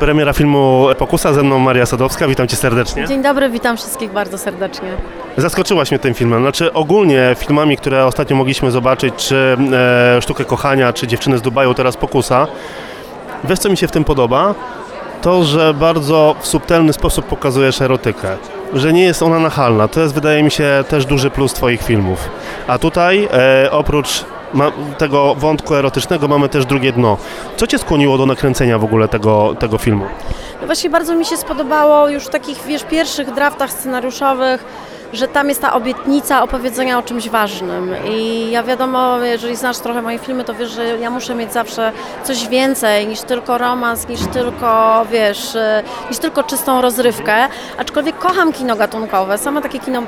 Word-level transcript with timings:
Premiera 0.00 0.32
filmu 0.32 0.86
Pokusa, 0.98 1.32
ze 1.32 1.42
mną 1.42 1.58
Maria 1.58 1.86
Sadowska, 1.86 2.28
witam 2.28 2.48
Cię 2.48 2.56
serdecznie. 2.56 3.06
Dzień 3.08 3.22
dobry, 3.22 3.50
witam 3.50 3.76
wszystkich 3.76 4.12
bardzo 4.12 4.38
serdecznie. 4.38 4.88
Zaskoczyłaś 5.36 5.90
mnie 5.90 5.98
tym 5.98 6.14
filmem, 6.14 6.42
znaczy 6.42 6.72
ogólnie 6.72 7.36
filmami, 7.38 7.76
które 7.76 8.06
ostatnio 8.06 8.36
mogliśmy 8.36 8.70
zobaczyć, 8.70 9.14
czy 9.14 9.56
e, 10.16 10.22
Sztukę 10.22 10.44
Kochania, 10.44 10.92
czy 10.92 11.06
Dziewczyny 11.06 11.38
z 11.38 11.42
Dubaju, 11.42 11.74
teraz 11.74 11.96
Pokusa. 11.96 12.46
Wiesz 13.44 13.58
co 13.58 13.68
mi 13.68 13.76
się 13.76 13.88
w 13.88 13.90
tym 13.90 14.04
podoba? 14.04 14.54
To, 15.22 15.44
że 15.44 15.74
bardzo 15.74 16.36
w 16.40 16.46
subtelny 16.46 16.92
sposób 16.92 17.26
pokazujesz 17.26 17.82
erotykę. 17.82 18.36
Że 18.74 18.92
nie 18.92 19.02
jest 19.02 19.22
ona 19.22 19.38
nachalna. 19.38 19.88
To 19.88 20.00
jest, 20.00 20.14
wydaje 20.14 20.42
mi 20.42 20.50
się, 20.50 20.84
też 20.88 21.06
duży 21.06 21.30
plus 21.30 21.52
Twoich 21.52 21.82
filmów. 21.82 22.28
A 22.66 22.78
tutaj, 22.78 23.28
e, 23.32 23.70
oprócz 23.70 24.24
ma, 24.54 24.72
tego 24.98 25.34
wątku 25.34 25.74
erotycznego, 25.74 26.28
mamy 26.28 26.48
też 26.48 26.66
drugie 26.66 26.92
dno. 26.92 27.16
Co 27.56 27.66
Cię 27.66 27.78
skłoniło 27.78 28.18
do 28.18 28.26
nakręcenia 28.26 28.78
w 28.78 28.84
ogóle 28.84 29.08
tego, 29.08 29.54
tego 29.58 29.78
filmu? 29.78 30.04
No 30.60 30.66
właśnie 30.66 30.90
bardzo 30.90 31.14
mi 31.14 31.24
się 31.24 31.36
spodobało 31.36 32.08
już 32.08 32.24
w 32.24 32.28
takich, 32.28 32.62
wiesz, 32.66 32.84
pierwszych 32.84 33.34
draftach 33.34 33.72
scenariuszowych, 33.72 34.64
że 35.12 35.28
tam 35.28 35.48
jest 35.48 35.62
ta 35.62 35.72
obietnica 35.72 36.42
opowiedzenia 36.42 36.98
o 36.98 37.02
czymś 37.02 37.28
ważnym. 37.28 37.94
I 38.10 38.48
ja 38.50 38.62
wiadomo, 38.62 39.18
jeżeli 39.18 39.56
znasz 39.56 39.78
trochę 39.78 40.02
moje 40.02 40.18
filmy, 40.18 40.44
to 40.44 40.54
wiesz, 40.54 40.70
że 40.70 40.84
ja 40.98 41.10
muszę 41.10 41.34
mieć 41.34 41.52
zawsze 41.52 41.92
coś 42.24 42.48
więcej 42.48 43.06
niż 43.06 43.20
tylko 43.20 43.58
romans, 43.58 44.08
niż 44.08 44.20
tylko, 44.32 45.02
wiesz, 45.10 45.56
e, 45.56 45.82
niż 46.10 46.18
tylko 46.18 46.42
czystą 46.42 46.80
rozrywkę. 46.80 47.48
Aczkolwiek 47.78 48.18
kocham 48.18 48.52
kino 48.52 48.76
gatunkowe. 48.76 49.38
Sama 49.38 49.60
takie 49.60 49.78
kino 49.78 50.02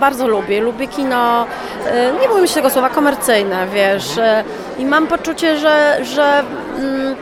bardzo 0.00 0.28
lubię. 0.28 0.60
Lubię 0.60 0.86
kino, 0.88 1.46
e, 1.86 2.12
nie 2.20 2.28
bójmy 2.28 2.48
się 2.48 2.54
tego 2.54 2.70
słowa, 2.70 2.88
komercyjne, 2.88 3.66
wiesz. 3.74 4.18
e, 4.18 4.44
I 4.78 4.86
mam 4.86 5.06
poczucie, 5.06 5.58
że, 5.58 5.98
że 6.02 6.42
mm, 6.78 7.16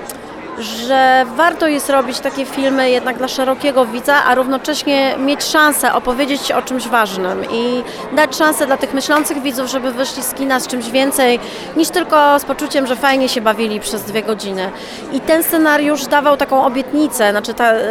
że 0.58 1.26
warto 1.36 1.68
jest 1.68 1.90
robić 1.90 2.20
takie 2.20 2.44
filmy 2.44 2.90
jednak 2.90 3.18
dla 3.18 3.28
szerokiego 3.28 3.86
widza, 3.86 4.24
a 4.24 4.34
równocześnie 4.34 5.14
mieć 5.18 5.44
szansę 5.44 5.94
opowiedzieć 5.94 6.52
o 6.52 6.62
czymś 6.62 6.88
ważnym 6.88 7.44
i 7.52 7.82
dać 8.16 8.36
szansę 8.36 8.66
dla 8.66 8.76
tych 8.76 8.94
myślących 8.94 9.42
widzów, 9.42 9.70
żeby 9.70 9.92
wyszli 9.92 10.22
z 10.22 10.34
kina 10.34 10.60
z 10.60 10.66
czymś 10.66 10.90
więcej 10.90 11.40
niż 11.76 11.88
tylko 11.88 12.38
z 12.38 12.44
poczuciem, 12.44 12.86
że 12.86 12.96
fajnie 12.96 13.28
się 13.28 13.40
bawili 13.40 13.80
przez 13.80 14.02
dwie 14.02 14.22
godziny. 14.22 14.70
I 15.12 15.20
ten 15.20 15.42
scenariusz 15.42 16.06
dawał 16.06 16.36
taką 16.36 16.64
obietnicę, 16.64 17.30
znaczy 17.30 17.54
ta, 17.54 17.74
yy, 17.74 17.82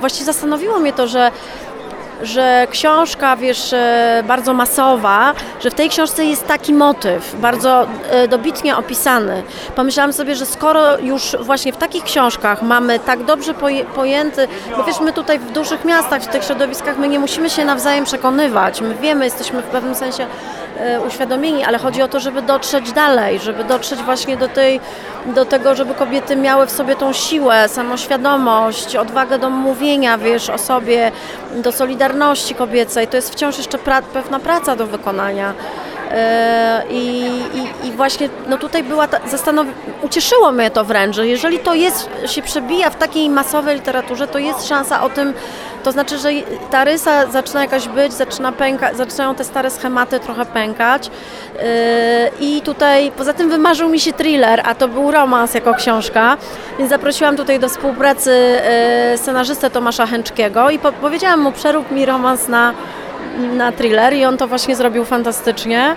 właściwie 0.00 0.24
zastanowiło 0.24 0.78
mnie 0.78 0.92
to, 0.92 1.08
że 1.08 1.30
że 2.22 2.66
książka, 2.70 3.36
wiesz, 3.36 3.72
e, 3.72 4.22
bardzo 4.26 4.52
masowa, 4.54 5.34
że 5.60 5.70
w 5.70 5.74
tej 5.74 5.88
książce 5.88 6.24
jest 6.24 6.46
taki 6.46 6.74
motyw, 6.74 7.36
bardzo 7.40 7.86
e, 8.10 8.28
dobitnie 8.28 8.76
opisany. 8.76 9.42
Pomyślałam 9.76 10.12
sobie, 10.12 10.34
że 10.34 10.46
skoro 10.46 10.98
już 10.98 11.36
właśnie 11.40 11.72
w 11.72 11.76
takich 11.76 12.04
książkach 12.04 12.62
mamy 12.62 12.98
tak 12.98 13.24
dobrze 13.24 13.54
pojęty, 13.94 14.48
bo 14.76 14.84
wiesz, 14.84 15.00
my 15.00 15.12
tutaj 15.12 15.38
w 15.38 15.52
dużych 15.52 15.84
miastach, 15.84 16.22
w 16.22 16.26
tych 16.26 16.44
środowiskach, 16.44 16.98
my 16.98 17.08
nie 17.08 17.18
musimy 17.18 17.50
się 17.50 17.64
nawzajem 17.64 18.04
przekonywać. 18.04 18.80
My 18.80 18.94
wiemy, 18.94 19.24
jesteśmy 19.24 19.62
w 19.62 19.66
pewnym 19.66 19.94
sensie 19.94 20.26
uświadomieni, 21.06 21.64
ale 21.64 21.78
chodzi 21.78 22.02
o 22.02 22.08
to, 22.08 22.20
żeby 22.20 22.42
dotrzeć 22.42 22.92
dalej, 22.92 23.38
żeby 23.38 23.64
dotrzeć 23.64 24.02
właśnie 24.02 24.36
do, 24.36 24.48
tej, 24.48 24.80
do 25.26 25.44
tego, 25.44 25.74
żeby 25.74 25.94
kobiety 25.94 26.36
miały 26.36 26.66
w 26.66 26.70
sobie 26.70 26.96
tą 26.96 27.12
siłę, 27.12 27.68
samoświadomość, 27.68 28.96
odwagę 28.96 29.38
do 29.38 29.50
mówienia, 29.50 30.18
wiesz, 30.18 30.50
o 30.50 30.58
sobie, 30.58 31.12
do 31.56 31.72
solidarności 31.72 32.54
kobiecej. 32.54 33.08
To 33.08 33.16
jest 33.16 33.32
wciąż 33.32 33.58
jeszcze 33.58 33.78
pra, 33.78 34.02
pewna 34.02 34.40
praca 34.40 34.76
do 34.76 34.86
wykonania. 34.86 35.54
E, 36.10 36.82
I, 36.90 37.30
i, 37.54 37.86
I 37.86 37.92
właśnie 37.92 38.28
no 38.48 38.56
tutaj 38.58 38.82
była 38.82 39.08
ta, 39.08 39.18
ucieszyło 40.02 40.52
mnie 40.52 40.70
to 40.70 40.84
wręcz, 40.84 41.16
że 41.16 41.26
jeżeli 41.26 41.58
to 41.58 41.74
jest, 41.74 42.10
się 42.26 42.42
przebija 42.42 42.90
w 42.90 42.96
takiej 42.96 43.30
masowej 43.30 43.74
literaturze, 43.76 44.26
to 44.26 44.38
jest 44.38 44.68
szansa 44.68 45.02
o 45.02 45.10
tym, 45.10 45.34
to 45.84 45.92
znaczy, 45.92 46.18
że 46.18 46.28
ta 46.70 46.84
rysa 46.84 47.26
zaczyna 47.26 47.60
jakaś 47.62 47.88
być, 47.88 48.12
zaczyna 48.12 48.52
pęka, 48.52 48.94
zaczynają 48.94 49.34
te 49.34 49.44
stare 49.44 49.70
schematy 49.70 50.20
trochę 50.20 50.46
pękać. 50.46 51.06
Yy, 51.54 51.60
I 52.40 52.62
tutaj 52.62 53.10
poza 53.16 53.32
tym 53.32 53.50
wymarzył 53.50 53.88
mi 53.88 54.00
się 54.00 54.12
thriller, 54.12 54.62
a 54.64 54.74
to 54.74 54.88
był 54.88 55.10
romans 55.10 55.54
jako 55.54 55.74
książka, 55.74 56.36
więc 56.78 56.90
zaprosiłam 56.90 57.36
tutaj 57.36 57.58
do 57.60 57.68
współpracy 57.68 58.60
yy, 59.10 59.18
scenarzystę 59.18 59.70
Tomasza 59.70 60.06
Chęczkiego 60.06 60.70
i 60.70 60.78
po- 60.78 60.92
powiedziałam 60.92 61.40
mu, 61.40 61.52
przerób 61.52 61.90
mi 61.90 62.06
romans 62.06 62.48
na 62.48 62.72
na 63.38 63.72
thriller 63.72 64.12
i 64.14 64.24
on 64.24 64.36
to 64.36 64.46
właśnie 64.48 64.76
zrobił 64.76 65.04
fantastycznie. 65.04 65.96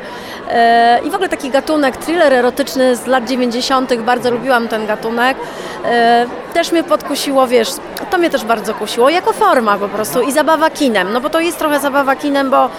E, 0.49 0.99
I 1.03 1.09
w 1.09 1.13
ogóle 1.13 1.29
taki 1.29 1.49
gatunek, 1.49 1.97
thriller 1.97 2.33
erotyczny 2.33 2.95
z 2.95 3.07
lat 3.07 3.25
90., 3.25 3.93
bardzo 3.95 4.31
lubiłam 4.31 4.67
ten 4.67 4.85
gatunek. 4.87 5.37
E, 5.85 6.25
Też 6.53 6.71
mnie 6.71 6.83
podkusiło, 6.83 7.47
wiesz, 7.47 7.69
to 8.09 8.17
mnie 8.17 8.29
też 8.29 8.45
bardzo 8.45 8.73
kusiło, 8.73 9.09
jako 9.09 9.33
forma 9.33 9.77
po 9.77 9.87
prostu 9.87 10.21
i 10.21 10.31
zabawa 10.31 10.69
kinem, 10.69 11.13
no 11.13 11.21
bo 11.21 11.29
to 11.29 11.39
jest 11.39 11.57
trochę 11.59 11.79
zabawa 11.79 12.15
kinem, 12.15 12.49
bo 12.49 12.69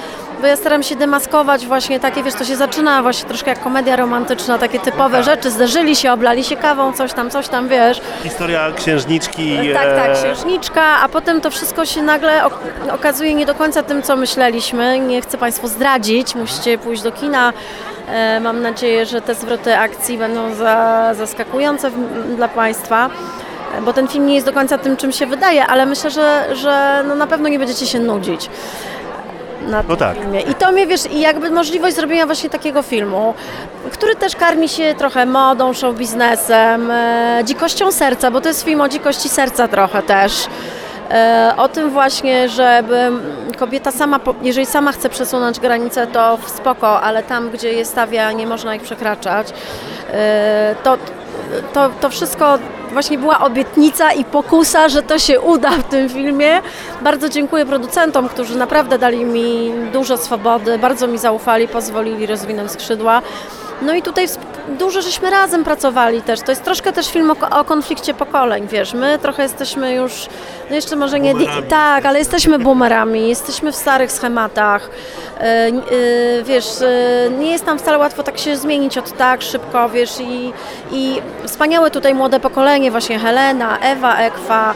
bo 0.43 0.47
ja 0.49 0.57
staram 0.57 0.83
się 0.83 0.97
demaskować 0.97 1.67
właśnie 1.67 2.01
takie, 2.01 2.23
wiesz, 2.23 2.35
to 2.35 2.45
się 2.45 2.57
zaczyna 2.57 3.03
właśnie 3.03 3.29
troszkę 3.29 3.51
jak 3.51 3.61
komedia 3.63 3.97
romantyczna, 3.97 4.59
takie 4.59 4.79
typowe 4.81 5.23
rzeczy, 5.23 5.51
zderzyli 5.51 5.97
się, 5.97 6.13
oblali 6.13 6.45
się 6.45 6.57
kawą, 6.57 6.93
coś 6.93 7.13
tam, 7.13 7.31
coś 7.31 7.49
tam, 7.49 7.69
wiesz. 7.69 8.01
Historia 8.23 8.73
księżniczki. 8.77 9.59
Tak, 9.75 9.87
e, 9.87 9.97
tak, 9.97 10.13
księżniczka, 10.15 10.83
a 11.03 11.09
potem 11.09 11.41
to 11.41 11.51
wszystko 11.51 11.87
się 11.87 12.03
nagle 12.03 12.45
ok- 12.45 12.59
okazuje 12.95 13.35
nie 13.35 13.47
do 13.47 13.55
końca 13.55 13.83
tym, 13.83 14.03
co 14.03 14.17
myśleliśmy. 14.17 14.99
Nie 15.01 15.23
chcę 15.23 15.39
Państwu 15.39 15.69
zdradzić, 15.69 16.35
musicie 16.35 16.79
pójść 16.79 17.03
do 17.03 17.13
kina. 17.13 17.53
E, 18.09 18.41
Mam 18.41 18.63
nadzieję, 18.63 19.07
że 19.07 19.21
te 19.21 19.35
zwroty 19.35 19.77
akcji 19.79 20.19
będą 20.19 20.55
za, 20.55 21.09
zaskakujące 21.15 21.91
dla 22.37 22.49
Państwa. 22.49 23.11
Bo 23.85 23.93
ten 23.93 24.09
film 24.09 24.27
nie 24.27 24.35
jest 24.35 24.47
do 24.47 24.53
końca 24.53 24.79
tym, 24.79 24.97
czym 24.97 25.13
się 25.13 25.27
wydaje, 25.27 25.67
ale 25.67 25.87
myślę, 25.87 26.11
że, 26.11 26.45
że 26.57 27.05
no 27.09 27.15
na 27.15 27.27
pewno 27.27 27.49
nie 27.49 27.59
będziecie 27.59 27.87
się 27.87 27.99
nudzić 28.01 28.51
na 29.71 29.83
tym 29.83 29.97
tak. 29.97 30.17
filmie. 30.17 30.41
I 30.41 30.55
to 30.55 30.73
mnie, 30.73 30.87
wiesz, 30.87 31.07
i 31.11 31.21
jakby 31.21 31.51
możliwość 31.51 31.97
zrobienia 31.97 32.27
właśnie 32.27 32.51
takiego 32.51 32.83
filmu, 32.83 33.35
który 33.93 34.15
też 34.15 34.37
karmi 34.37 34.69
się 34.69 34.95
trochę 34.99 35.27
modą, 35.27 35.73
show 35.73 35.97
biznesem, 35.97 36.91
e, 36.91 37.41
dzikością 37.45 37.93
serca, 37.93 38.31
bo 38.31 38.41
to 38.41 38.49
jest 38.49 38.63
film 38.65 38.81
o 38.81 38.89
dzikości 38.89 39.29
serca 39.29 39.69
trochę 39.69 40.03
też. 40.03 40.47
E, 41.11 41.55
o 41.57 41.69
tym 41.69 41.91
właśnie, 41.91 42.49
żeby 42.49 43.11
kobieta 43.59 43.91
sama, 43.91 44.21
jeżeli 44.43 44.67
sama 44.67 44.93
chce 44.93 45.09
przesunąć 45.09 45.61
granice, 45.61 46.07
to 46.07 46.37
w 46.37 46.49
spoko, 46.49 47.01
ale 47.01 47.23
tam, 47.23 47.51
gdzie 47.51 47.73
je 47.73 47.85
stawia, 47.85 48.33
nie 48.33 48.47
można 48.47 48.75
ich 48.75 48.83
przekraczać. 48.83 49.53
E, 50.13 50.75
to, 50.83 50.99
to, 51.73 51.91
to 52.01 52.11
wszystko 52.11 52.59
właśnie 52.93 53.19
była 53.19 53.41
obietnica 53.41 54.13
i 54.13 54.25
pokusa, 54.25 54.89
że 54.89 55.03
to 55.03 55.19
się 55.19 55.41
uda 55.41 55.71
w 55.71 55.85
tym 55.85 56.09
filmie. 56.09 56.61
Bardzo 57.03 57.29
dziękuję 57.29 57.67
producentom, 57.67 58.29
którzy 58.29 58.59
naprawdę 58.59 58.99
dali 58.99 59.25
mi 59.25 59.73
dużo 59.93 60.17
swobody, 60.17 60.79
bardzo 60.79 61.07
mi 61.07 61.19
zaufali, 61.19 61.69
pozwolili 61.69 62.27
rozwinąć 62.27 62.73
skrzydła. 62.73 63.23
No 63.83 63.95
i 63.95 64.03
tutaj 64.03 64.29
dużo 64.69 65.03
żeśmy 65.03 65.31
razem 65.31 65.65
pracowali 65.65 66.23
też. 66.23 66.41
To 66.41 66.53
jest 66.53 66.65
troszkę 66.65 66.93
też 66.93 67.11
film 67.11 67.31
o, 67.31 67.59
o 67.61 67.65
konflikcie 67.65 68.15
pokoleń, 68.15 68.67
wiesz. 68.69 68.95
My 68.95 69.19
trochę 69.19 69.43
jesteśmy 69.43 69.95
już, 69.95 70.27
no 70.71 70.77
jeszcze 70.77 70.97
może 70.97 71.21
nie... 71.21 71.35
Boomerami. 71.35 71.63
Tak, 71.69 72.07
ale 72.07 72.19
jesteśmy 72.19 72.59
boomerami, 72.59 73.29
jesteśmy 73.29 73.73
w 73.73 73.77
starych 73.77 74.13
schematach. 74.13 74.91
N- 75.39 75.79
e, 75.79 76.43
wiesz, 76.43 76.67
e, 76.83 77.31
nie 77.31 77.51
jest 77.51 77.67
nam 77.67 77.79
wcale 77.79 77.99
łatwo 77.99 78.23
tak 78.23 78.39
się 78.39 78.57
zmienić 78.57 78.99
od 78.99 79.17
tak 79.17 79.43
szybko, 79.43 79.89
wiesz, 79.89 80.21
i, 80.21 80.53
i 80.93 81.23
wspaniałe 81.47 81.91
tutaj 81.91 82.15
młode 82.15 82.41
pokolenie, 82.41 82.91
właśnie 82.91 83.19
Helena, 83.19 83.79
Ewa 83.79 84.17
Ekwa, 84.17 84.75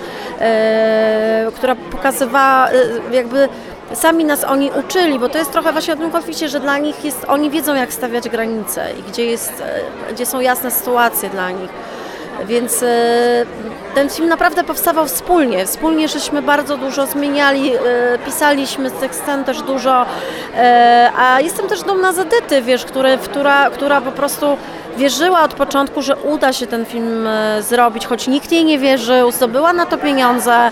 która 1.57 1.75
pokazywała 1.75 2.69
jakby 3.13 3.49
sami 3.95 4.25
nas 4.25 4.45
oni 4.45 4.71
uczyli, 4.71 5.19
bo 5.19 5.29
to 5.29 5.39
jest 5.39 5.53
trochę 5.53 5.73
właśnie 5.73 5.95
o 5.95 5.97
tym 5.97 6.11
konflikcie, 6.11 6.49
że 6.49 6.61
dla 6.61 6.79
nich 6.79 7.05
jest, 7.05 7.25
oni 7.29 7.51
wiedzą 7.51 7.75
jak 7.75 7.93
stawiać 7.93 8.29
granice 8.29 8.87
i 8.99 9.03
gdzie, 9.03 9.25
jest, 9.25 9.63
e, 10.09 10.13
gdzie 10.13 10.27
są 10.27 10.41
jasne 10.41 10.71
sytuacje 10.71 11.31
dla 11.31 11.51
nich. 11.51 11.71
Więc 12.47 12.83
e, 12.83 12.87
ten 13.95 14.11
film 14.11 14.29
naprawdę 14.29 14.65
powstawał 14.65 15.07
wspólnie. 15.07 15.67
Wspólnie 15.67 16.09
żeśmy 16.09 16.43
bardzo 16.43 16.77
dużo 16.77 17.07
zmieniali, 17.07 17.75
e, 17.75 17.79
pisaliśmy 18.25 18.91
z 18.91 18.95
scen 19.15 19.45
też 19.45 19.63
dużo. 19.63 20.07
A 21.19 21.41
jestem 21.41 21.67
też 21.67 21.83
dumna 21.83 22.13
z 22.13 22.19
Edyty, 22.19 22.63
wiesz, 22.63 22.85
które, 22.85 23.19
która, 23.19 23.71
która 23.71 24.01
po 24.01 24.13
prostu 24.13 24.57
wierzyła 24.97 25.43
od 25.43 25.55
początku, 25.55 26.03
że 26.03 26.17
uda 26.17 26.53
się 26.53 26.67
ten 26.67 26.85
film 26.85 27.29
zrobić, 27.61 28.07
choć 28.07 28.29
nikt 28.29 28.53
jej 28.53 28.65
nie 28.65 28.79
wierzył, 28.79 29.33
zdobyła 29.33 29.73
na 29.73 29.87
to 29.87 29.99
pieniądze. 29.99 30.71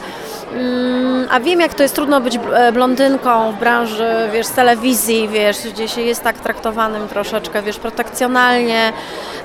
Mm, 0.55 1.29
A 1.31 1.41
wiem, 1.41 1.61
jak 1.61 1.75
to 1.75 1.83
jest 1.83 1.95
trudno 1.95 2.21
być 2.21 2.39
e, 2.55 2.73
blondynką 2.73 3.53
w 3.53 3.55
branży, 3.59 4.11
wiesz, 4.33 4.47
telewizji, 4.49 5.29
wiesz, 5.29 5.57
gdzie 5.75 5.89
się 5.89 6.01
jest 6.01 6.23
tak 6.23 6.39
traktowanym 6.39 7.09
troszeczkę, 7.09 7.63
wiesz, 7.63 7.79
protekcjonalnie, 7.79 8.93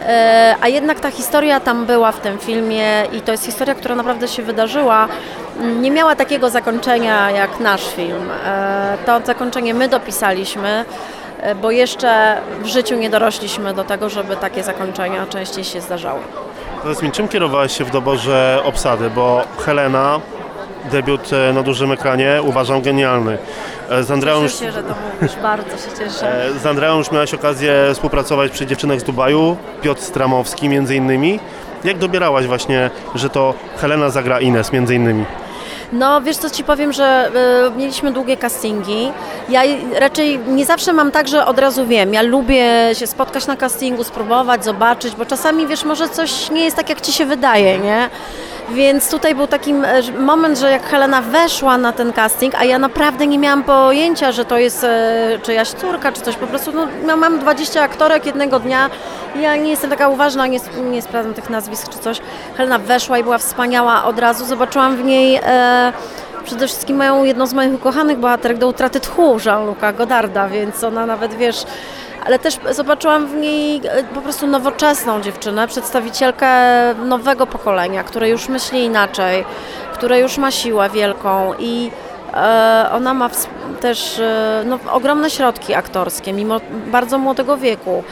E, 0.08 0.56
a 0.62 0.68
jednak 0.68 1.00
ta 1.00 1.12
historia 1.12 1.60
tam 1.60 1.86
była 1.86 2.12
w 2.12 2.20
tym 2.20 2.38
filmie 2.38 3.04
i 3.14 3.22
to 3.22 3.32
jest 3.32 3.46
historia, 3.46 3.76
która 3.76 3.96
naprawdę 3.96 4.28
się 4.28 4.44
wydarzyła. 4.44 5.08
Mm, 5.60 5.82
Nie 5.82 5.92
miała 5.92 6.16
takiego 6.16 6.50
zakończenia 6.50 7.32
jak 7.32 7.60
nasz 7.60 7.88
film. 7.96 8.30
E, 8.46 8.98
To 9.06 9.20
zakończenie 9.26 9.74
my 9.74 9.88
dopisaliśmy, 9.88 10.86
bo 11.62 11.72
jeszcze 11.72 12.38
w 12.62 12.66
życiu 12.66 12.96
nie 12.96 13.10
dorośliśmy 13.10 13.74
do 13.74 13.84
tego, 13.84 14.10
żeby 14.10 14.36
takie 14.36 14.64
zakończenia 14.64 15.26
częściej 15.26 15.64
się 15.64 15.82
zdarzały. 15.82 16.20
Powiedz 16.82 17.02
mi, 17.02 17.12
czym 17.12 17.28
kierowałaś 17.28 17.78
się 17.78 17.84
w 17.86 17.92
doborze 17.92 18.60
obsady, 18.64 19.10
bo 19.10 19.42
Helena, 19.66 20.20
debiut 20.90 21.34
e, 21.34 21.54
na 21.54 21.64
dużym 21.64 21.92
ekranie, 21.92 22.40
uważam 22.44 22.82
genialny. 22.82 23.38
E, 23.90 24.04
Z 24.04 24.12
Andreą 24.12 24.42
już, 24.44 24.52
Cieszę 24.52 24.66
się, 24.66 24.72
że 24.72 24.84
to 24.84 24.94
mówisz, 25.22 25.36
bardzo 25.44 25.70
się 25.78 25.98
cieszę. 26.00 26.46
e, 26.46 26.60
z 26.60 26.66
Andreą 26.66 26.98
już 26.98 27.12
miałaś 27.12 27.34
okazję 27.34 27.74
współpracować 27.94 28.52
przy 28.52 28.66
Dziewczynach 28.66 29.00
z 29.00 29.04
Dubaju, 29.04 29.58
Piotr 29.82 30.02
Stramowski 30.02 30.70
między 30.70 30.96
innymi. 30.96 31.40
Jak 31.84 31.98
dobierałaś 31.98 32.46
właśnie, 32.48 32.90
że 33.16 33.30
to 33.30 33.54
Helena 33.78 34.10
zagra 34.10 34.40
Ines 34.40 34.72
między 34.74 34.96
innymi? 34.96 35.26
No 35.94 36.22
wiesz 36.22 36.38
co 36.38 36.50
ci 36.50 36.64
powiem, 36.64 36.94
że 36.94 37.32
y, 37.68 37.78
mieliśmy 37.78 38.12
długie 38.12 38.38
castingi. 38.38 39.12
Ja 39.50 39.62
raczej 40.00 40.40
nie 40.48 40.66
zawsze 40.66 40.94
mam 40.94 41.12
tak, 41.12 41.28
że 41.28 41.46
od 41.46 41.60
razu 41.60 41.86
wiem. 41.86 42.14
Ja 42.14 42.22
lubię 42.22 42.66
się 42.94 43.08
spotkać 43.08 43.48
na 43.48 43.56
castingu, 43.58 44.04
spróbować, 44.04 44.66
zobaczyć, 44.66 45.16
bo 45.16 45.26
czasami 45.26 45.68
wiesz, 45.68 45.84
może 45.84 46.10
coś 46.10 46.50
nie 46.50 46.64
jest 46.66 46.76
tak, 46.78 46.90
jak 46.90 47.02
ci 47.02 47.12
się 47.14 47.26
wydaje, 47.26 47.78
nie? 47.80 48.10
Więc 48.74 49.12
tutaj 49.12 49.36
był 49.36 49.48
taki 49.48 49.72
e, 49.72 50.12
moment, 50.20 50.60
że 50.60 50.72
jak 50.72 50.84
Helena 50.84 51.22
weszła 51.22 51.78
na 51.78 51.94
ten 51.94 52.14
casting, 52.14 52.56
a 52.56 52.64
ja 52.64 52.80
naprawdę 52.80 53.28
nie 53.28 53.40
miałam 53.40 53.64
pojęcia, 53.64 54.32
że 54.32 54.46
to 54.46 54.58
jest 54.58 54.84
e, 54.84 55.40
czyjaś 55.44 55.70
córka, 55.70 56.12
czy 56.12 56.22
coś 56.22 56.36
po 56.36 56.48
prostu. 56.48 56.72
No, 57.06 57.18
mam 57.18 57.40
20 57.40 57.82
aktorek 57.82 58.26
jednego 58.26 58.60
dnia. 58.60 58.90
Ja 59.42 59.56
nie 59.56 59.70
jestem 59.70 59.90
taka 59.90 60.10
uważna, 60.10 60.48
nie, 60.48 60.60
nie 60.92 61.02
sprawdzam 61.02 61.34
tych 61.34 61.50
nazwisk 61.50 61.90
czy 61.90 62.00
coś. 62.00 62.22
Helena 62.58 62.80
weszła 62.80 63.20
i 63.20 63.24
była 63.24 63.38
wspaniała 63.38 64.04
od 64.04 64.20
razu. 64.20 64.46
Zobaczyłam 64.46 64.98
w 64.98 65.04
niej 65.04 65.40
e, 65.44 65.94
przede 66.44 66.68
wszystkim 66.68 67.04
jedną 67.24 67.46
z 67.48 67.54
moich 67.54 67.74
ukochanych 67.74 68.18
bohaterek 68.18 68.58
do 68.58 68.68
utraty 68.68 69.00
tchu, 69.00 69.38
Jean-Luca 69.46 69.94
Godarda, 69.94 70.48
więc 70.48 70.84
ona 70.84 71.06
nawet, 71.06 71.34
wiesz, 71.34 71.66
ale 72.26 72.40
też 72.40 72.60
zobaczyłam 72.72 73.28
w 73.28 73.36
niej 73.36 73.82
e, 73.84 74.04
po 74.04 74.22
prostu 74.22 74.48
nowoczesną 74.48 75.22
dziewczynę, 75.22 75.68
przedstawicielkę 75.68 76.50
nowego 76.96 77.48
pokolenia, 77.48 78.04
które 78.04 78.30
już 78.30 78.50
myśli 78.50 78.84
inaczej, 78.84 79.46
które 79.94 80.20
już 80.20 80.38
ma 80.38 80.52
siłę 80.52 80.90
wielką 80.90 81.54
i 81.60 81.92
e, 82.34 82.90
ona 82.92 83.14
ma 83.14 83.30
też 83.82 84.20
e, 84.20 84.64
no, 84.66 84.80
ogromne 84.92 85.30
środki 85.30 85.74
aktorskie, 85.74 86.34
mimo 86.34 86.60
bardzo 86.92 87.18
młodego 87.18 87.58
wieku. 87.58 88.04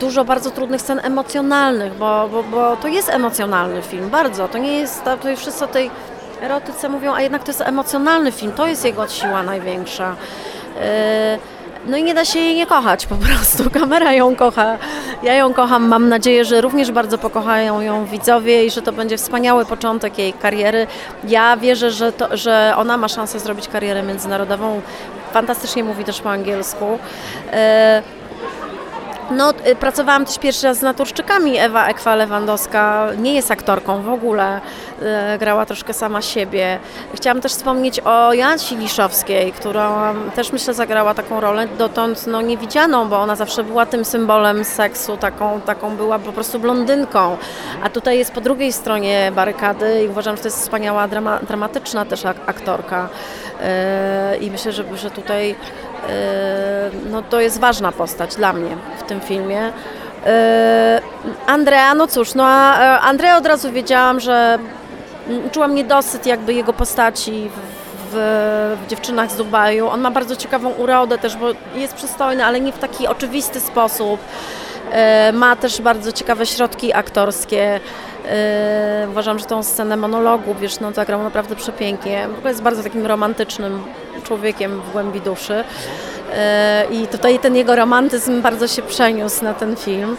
Dużo 0.00 0.24
bardzo 0.24 0.50
trudnych 0.50 0.80
scen 0.80 1.00
emocjonalnych, 1.04 1.94
bo, 1.94 2.28
bo, 2.28 2.42
bo 2.42 2.76
to 2.76 2.88
jest 2.88 3.08
emocjonalny 3.08 3.82
film, 3.82 4.10
bardzo. 4.10 4.48
To 4.48 4.58
nie 4.58 4.78
jest, 4.78 5.02
już 5.30 5.40
wszyscy 5.40 5.64
o 5.64 5.68
tej 5.68 5.90
erotyce 6.40 6.88
mówią, 6.88 7.14
a 7.14 7.20
jednak 7.20 7.42
to 7.42 7.50
jest 7.50 7.60
emocjonalny 7.60 8.32
film, 8.32 8.52
to 8.52 8.66
jest 8.66 8.84
jego 8.84 9.08
siła 9.08 9.42
największa. 9.42 10.16
E, 11.86 11.90
no 11.90 11.96
i 11.96 12.02
nie 12.02 12.14
da 12.14 12.24
się 12.24 12.38
jej 12.38 12.54
nie 12.54 12.66
kochać 12.66 13.06
po 13.06 13.14
prostu. 13.14 13.70
Kamera 13.80 14.12
ją 14.12 14.36
kocha. 14.36 14.78
Ja 15.22 15.34
ją 15.34 15.54
kocham. 15.54 15.88
Mam 15.88 16.08
nadzieję, 16.08 16.44
że 16.44 16.60
również 16.60 16.92
bardzo 16.92 17.18
pokochają 17.18 17.80
ją 17.80 18.04
widzowie 18.04 18.66
i 18.66 18.70
że 18.70 18.82
to 18.82 18.92
będzie 18.92 19.16
wspaniały 19.16 19.64
początek 19.64 20.18
jej 20.18 20.32
kariery. 20.32 20.86
Ja 21.28 21.56
wierzę, 21.56 21.90
że, 21.90 22.12
to, 22.12 22.36
że 22.36 22.74
ona 22.76 22.96
ma 22.96 23.08
szansę 23.08 23.40
zrobić 23.40 23.68
karierę 23.68 24.02
międzynarodową. 24.02 24.80
Fantastycznie 25.32 25.84
mówi 25.84 26.04
też 26.04 26.20
po 26.20 26.30
angielsku. 26.30 26.98
No, 29.30 29.52
y, 29.66 29.74
pracowałam 29.76 30.24
też 30.24 30.38
pierwszy 30.38 30.66
raz 30.66 30.78
z 30.78 30.82
naturszczykami. 30.82 31.58
Ewa 31.58 31.86
Ekwa 31.86 32.14
Lewandowska 32.14 33.06
nie 33.18 33.34
jest 33.34 33.50
aktorką 33.50 34.02
w 34.02 34.08
ogóle. 34.08 34.60
Y, 35.34 35.38
Grała 35.38 35.66
troszkę 35.66 35.92
sama 35.92 36.22
siebie. 36.22 36.78
Chciałam 37.14 37.40
też 37.40 37.52
wspomnieć 37.52 38.00
o 38.00 38.32
Jansi 38.32 38.76
Liszowskiej, 38.76 39.52
która 39.52 40.14
też 40.34 40.52
myślę 40.52 40.74
zagrała 40.74 41.14
taką 41.14 41.40
rolę 41.40 41.68
dotąd 41.78 42.26
no, 42.26 42.42
niewidzianą, 42.42 43.08
bo 43.08 43.18
ona 43.20 43.36
zawsze 43.36 43.64
była 43.64 43.86
tym 43.86 44.04
symbolem 44.04 44.64
seksu, 44.64 45.16
taką, 45.16 45.60
taką 45.60 45.96
była 45.96 46.18
po 46.18 46.32
prostu 46.32 46.58
blondynką. 46.58 47.36
A 47.82 47.90
tutaj 47.90 48.18
jest 48.18 48.32
po 48.32 48.40
drugiej 48.40 48.72
stronie 48.72 49.32
barykady 49.34 50.04
i 50.04 50.08
uważam, 50.08 50.36
że 50.36 50.42
to 50.42 50.48
jest 50.48 50.60
wspaniała, 50.60 51.08
drama, 51.08 51.38
dramatyczna 51.38 52.04
też 52.04 52.24
ak- 52.26 52.36
aktorka. 52.46 53.08
Y, 54.34 54.36
I 54.36 54.50
myślę, 54.50 54.72
że, 54.72 54.84
że 54.96 55.10
tutaj 55.10 55.54
no, 57.10 57.22
to 57.22 57.40
jest 57.40 57.60
ważna 57.60 57.92
postać 57.92 58.36
dla 58.36 58.52
mnie 58.52 58.76
w 58.98 59.02
tym 59.02 59.20
filmie. 59.20 59.72
E, 60.26 61.00
Andrea, 61.46 61.94
no 61.94 62.06
cóż, 62.06 62.34
no 62.34 62.44
a 62.46 62.80
e, 62.80 63.00
Andrea 63.00 63.36
od 63.36 63.46
razu 63.46 63.72
wiedziałam, 63.72 64.20
że 64.20 64.58
czułam 65.52 65.74
niedosyt 65.74 66.26
jakby 66.26 66.54
jego 66.54 66.72
postaci 66.72 67.50
w, 67.50 68.12
w, 68.12 68.88
Dziewczynach 68.88 69.30
z 69.30 69.36
Dubaju. 69.36 69.88
On 69.88 70.00
ma 70.00 70.10
bardzo 70.10 70.36
ciekawą 70.36 70.70
urodę 70.70 71.18
też, 71.18 71.36
bo 71.36 71.46
jest 71.74 71.94
przystojny, 71.94 72.44
ale 72.44 72.60
nie 72.60 72.72
w 72.72 72.78
taki 72.78 73.06
oczywisty 73.06 73.60
sposób. 73.60 74.20
E, 74.92 75.32
Ma 75.32 75.56
też 75.56 75.82
bardzo 75.82 76.12
ciekawe 76.12 76.46
środki 76.46 76.92
aktorskie. 76.92 77.80
Uważam, 79.10 79.38
że 79.38 79.44
tą 79.44 79.62
scenę 79.62 79.96
monologu, 79.96 80.54
wiesz, 80.54 80.80
no 80.80 80.92
zagrał 80.92 81.22
naprawdę 81.22 81.56
przepięknie. 81.56 82.28
W 82.28 82.38
ogóle 82.38 82.50
jest 82.50 82.62
bardzo 82.62 82.82
takim 82.82 83.06
romantycznym 83.06 83.84
człowiekiem 84.24 84.80
w 84.80 84.92
głębi 84.92 85.20
duszy. 85.20 85.64
E, 86.34 86.84
I 86.90 87.06
tutaj 87.06 87.38
ten 87.38 87.56
jego 87.56 87.76
romantyzm 87.76 88.42
bardzo 88.42 88.68
się 88.68 88.82
przeniósł 88.82 89.44
na 89.44 89.54
ten 89.54 89.76
film. 89.76 90.16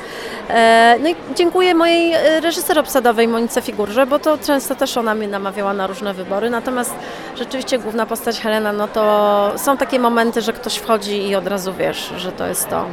E, 0.49 0.95
No 1.03 1.09
i 1.09 1.15
dziękuję 1.35 1.75
mojej 1.75 2.13
reżyser 2.41 2.79
obsadowej 2.79 3.27
Monice 3.27 3.61
Figurze, 3.61 4.05
bo 4.07 4.19
to 4.19 4.37
często 4.37 4.75
też 4.75 4.97
ona 4.97 5.15
mnie 5.15 5.27
namawiała 5.27 5.73
na 5.73 5.87
różne 5.87 6.13
wybory. 6.13 6.49
Natomiast 6.49 6.93
rzeczywiście 7.37 7.79
główna 7.79 8.05
postać 8.05 8.39
Helena, 8.39 8.73
no 8.73 8.87
to 8.87 9.51
są 9.55 9.77
takie 9.77 9.99
momenty, 9.99 10.41
że 10.41 10.53
ktoś 10.53 10.75
wchodzi 10.75 11.27
i 11.29 11.35
od 11.35 11.47
razu 11.47 11.73
wiesz, 11.73 12.13
że 12.17 12.31
to 12.31 12.47
jest 12.47 12.69
to. 12.69 12.85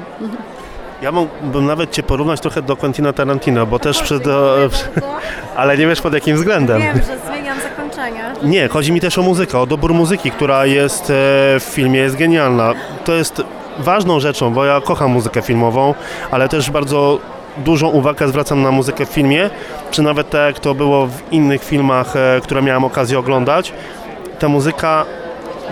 Ja 1.02 1.12
mógłbym 1.12 1.66
nawet 1.66 1.90
Cię 1.90 2.02
porównać 2.02 2.40
trochę 2.40 2.62
do 2.62 2.76
Quentina 2.76 3.12
Tarantino, 3.12 3.66
bo 3.66 3.78
też 3.78 4.02
przed... 4.02 4.22
Ale 5.56 5.78
nie 5.78 5.86
wiesz 5.86 6.00
pod 6.00 6.14
jakim 6.14 6.36
względem. 6.36 6.82
że 6.82 7.18
zmieniam 7.28 7.58
Nie, 8.42 8.68
chodzi 8.68 8.92
mi 8.92 9.00
też 9.00 9.18
o 9.18 9.22
muzykę, 9.22 9.58
o 9.58 9.66
dobór 9.66 9.94
muzyki, 9.94 10.30
która 10.30 10.66
jest 10.66 11.02
e, 11.02 11.14
w 11.60 11.66
filmie, 11.70 12.00
jest 12.00 12.16
genialna. 12.16 12.74
To 13.04 13.12
jest 13.12 13.42
ważną 13.78 14.20
rzeczą, 14.20 14.52
bo 14.52 14.64
ja 14.64 14.80
kocham 14.80 15.10
muzykę 15.10 15.42
filmową, 15.42 15.94
ale 16.30 16.48
też 16.48 16.70
bardzo 16.70 17.18
dużą 17.56 17.88
uwagę 17.88 18.28
zwracam 18.28 18.62
na 18.62 18.70
muzykę 18.70 19.06
w 19.06 19.08
filmie, 19.08 19.50
czy 19.90 20.02
nawet 20.02 20.30
tak 20.30 20.54
jak 20.54 20.60
to 20.60 20.74
było 20.74 21.06
w 21.06 21.32
innych 21.32 21.64
filmach, 21.64 22.16
e, 22.16 22.40
które 22.42 22.62
miałem 22.62 22.84
okazję 22.84 23.18
oglądać. 23.18 23.72
Ta 24.38 24.48
muzyka 24.48 25.04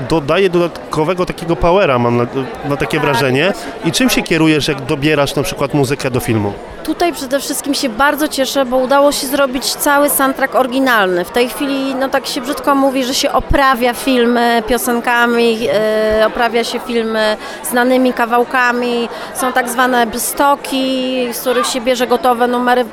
dodaje 0.09 0.51
dodatkowego 0.51 1.27
takiego 1.27 1.57
powera, 1.57 1.99
mam 1.99 2.17
na, 2.17 2.27
na 2.69 2.77
takie 2.77 3.01
wrażenie. 3.01 3.53
I 3.85 3.93
czym 3.93 4.11
się 4.11 4.23
kierujesz, 4.23 4.69
jak 4.69 4.81
dobierasz 4.81 5.35
na 5.35 5.43
przykład 5.43 5.75
muzykę 5.75 6.11
do 6.11 6.21
filmu? 6.21 6.53
Tutaj 6.85 7.13
przede 7.13 7.41
wszystkim 7.41 7.75
się 7.75 7.89
bardzo 7.89 8.29
cieszę, 8.29 8.65
bo 8.65 8.77
udało 8.77 9.13
się 9.13 9.27
zrobić 9.27 9.65
cały 9.65 10.11
soundtrack 10.11 10.55
oryginalny. 10.55 11.25
W 11.25 11.31
tej 11.31 11.49
chwili, 11.49 11.95
no 11.95 12.09
tak 12.09 12.27
się 12.27 12.41
brzydko 12.41 12.75
mówi, 12.75 13.05
że 13.05 13.15
się 13.15 13.33
oprawia 13.33 13.95
filmy 13.95 14.63
piosenkami, 14.69 15.59
e, 15.73 16.27
oprawia 16.27 16.65
się 16.65 16.79
filmy 16.79 17.37
znanymi 17.71 18.13
kawałkami. 18.13 19.09
Są 19.35 19.53
tak 19.53 19.69
zwane 19.69 20.07
stoki, 20.17 21.29
z 21.33 21.41
których 21.41 21.67
się 21.67 21.81
bierze 21.81 22.07
gotowe 22.07 22.47
numery. 22.47 22.85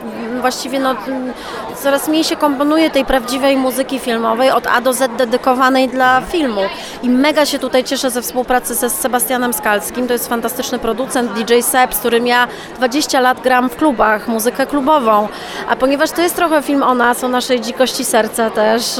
Właściwie 0.48 0.80
no, 0.80 0.96
coraz 1.84 2.08
mniej 2.08 2.24
się 2.24 2.36
komponuje 2.36 2.90
tej 2.90 3.06
prawdziwej 3.06 3.58
muzyki 3.58 4.00
filmowej 4.00 4.52
od 4.52 4.68
A 4.68 4.82
do 4.82 4.94
Z 4.94 5.18
dedykowanej 5.18 5.90
dla 5.90 6.22
filmu. 6.22 6.62
I 7.04 7.10
mega 7.10 7.46
się 7.46 7.60
tutaj 7.60 7.84
cieszę 7.84 8.10
ze 8.12 8.22
współpracy 8.22 8.76
ze 8.76 8.90
Sebastianem 8.90 9.54
Skalskim. 9.54 10.08
To 10.08 10.14
jest 10.14 10.30
fantastyczny 10.30 10.80
producent, 10.80 11.32
DJ 11.34 11.60
Seb, 11.62 11.94
z 11.94 12.00
którym 12.00 12.28
ja 12.28 12.48
20 12.76 13.20
lat 13.20 13.42
gram 13.42 13.70
w 13.70 13.76
klubach, 13.76 14.28
muzykę 14.28 14.66
klubową. 14.66 15.28
A 15.70 15.76
ponieważ 15.76 16.12
to 16.12 16.22
jest 16.22 16.36
trochę 16.36 16.62
film 16.62 16.84
o 16.84 16.96
nas, 16.96 17.24
o 17.24 17.28
naszej 17.28 17.62
dzikości 17.62 18.06
serca 18.06 18.50
też, 18.50 19.00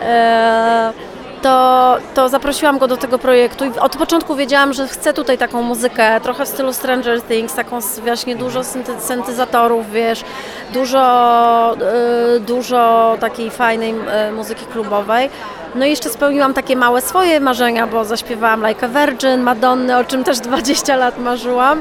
e, 0.00 0.92
to, 1.38 1.96
to 2.14 2.28
zaprosiłam 2.28 2.78
go 2.78 2.88
do 2.88 2.96
tego 2.96 3.18
projektu 3.18 3.64
i 3.64 3.78
od 3.80 3.96
początku 3.96 4.36
wiedziałam, 4.36 4.72
że 4.72 4.88
chcę 4.88 5.12
tutaj 5.12 5.38
taką 5.38 5.62
muzykę, 5.62 6.20
trochę 6.20 6.44
w 6.44 6.48
stylu 6.48 6.72
Stranger 6.72 7.22
Things, 7.22 7.54
taką 7.54 7.78
właśnie 7.80 8.36
dużo 8.36 8.60
synty- 8.60 9.00
syntezatorów, 9.00 9.90
wiesz, 9.90 10.24
dużo, 10.74 11.00
e, 12.36 12.40
dużo 12.40 13.16
takiej 13.20 13.50
fajnej 13.50 13.94
e, 14.10 14.32
muzyki 14.32 14.66
klubowej. 14.66 15.30
No 15.74 15.86
i 15.86 15.90
jeszcze 15.90 16.08
spełniłam 16.10 16.54
takie 16.54 16.76
małe 16.76 17.00
swoje 17.00 17.40
marzenia, 17.40 17.86
bo 17.86 18.04
zaśpiewałam 18.04 18.66
Like 18.68 18.86
a 18.86 18.88
Virgin, 18.88 19.40
Madonny, 19.40 19.96
o 19.98 20.04
czym 20.04 20.24
też 20.24 20.38
20 20.40 20.96
lat 20.96 21.18
marzyłam. 21.18 21.80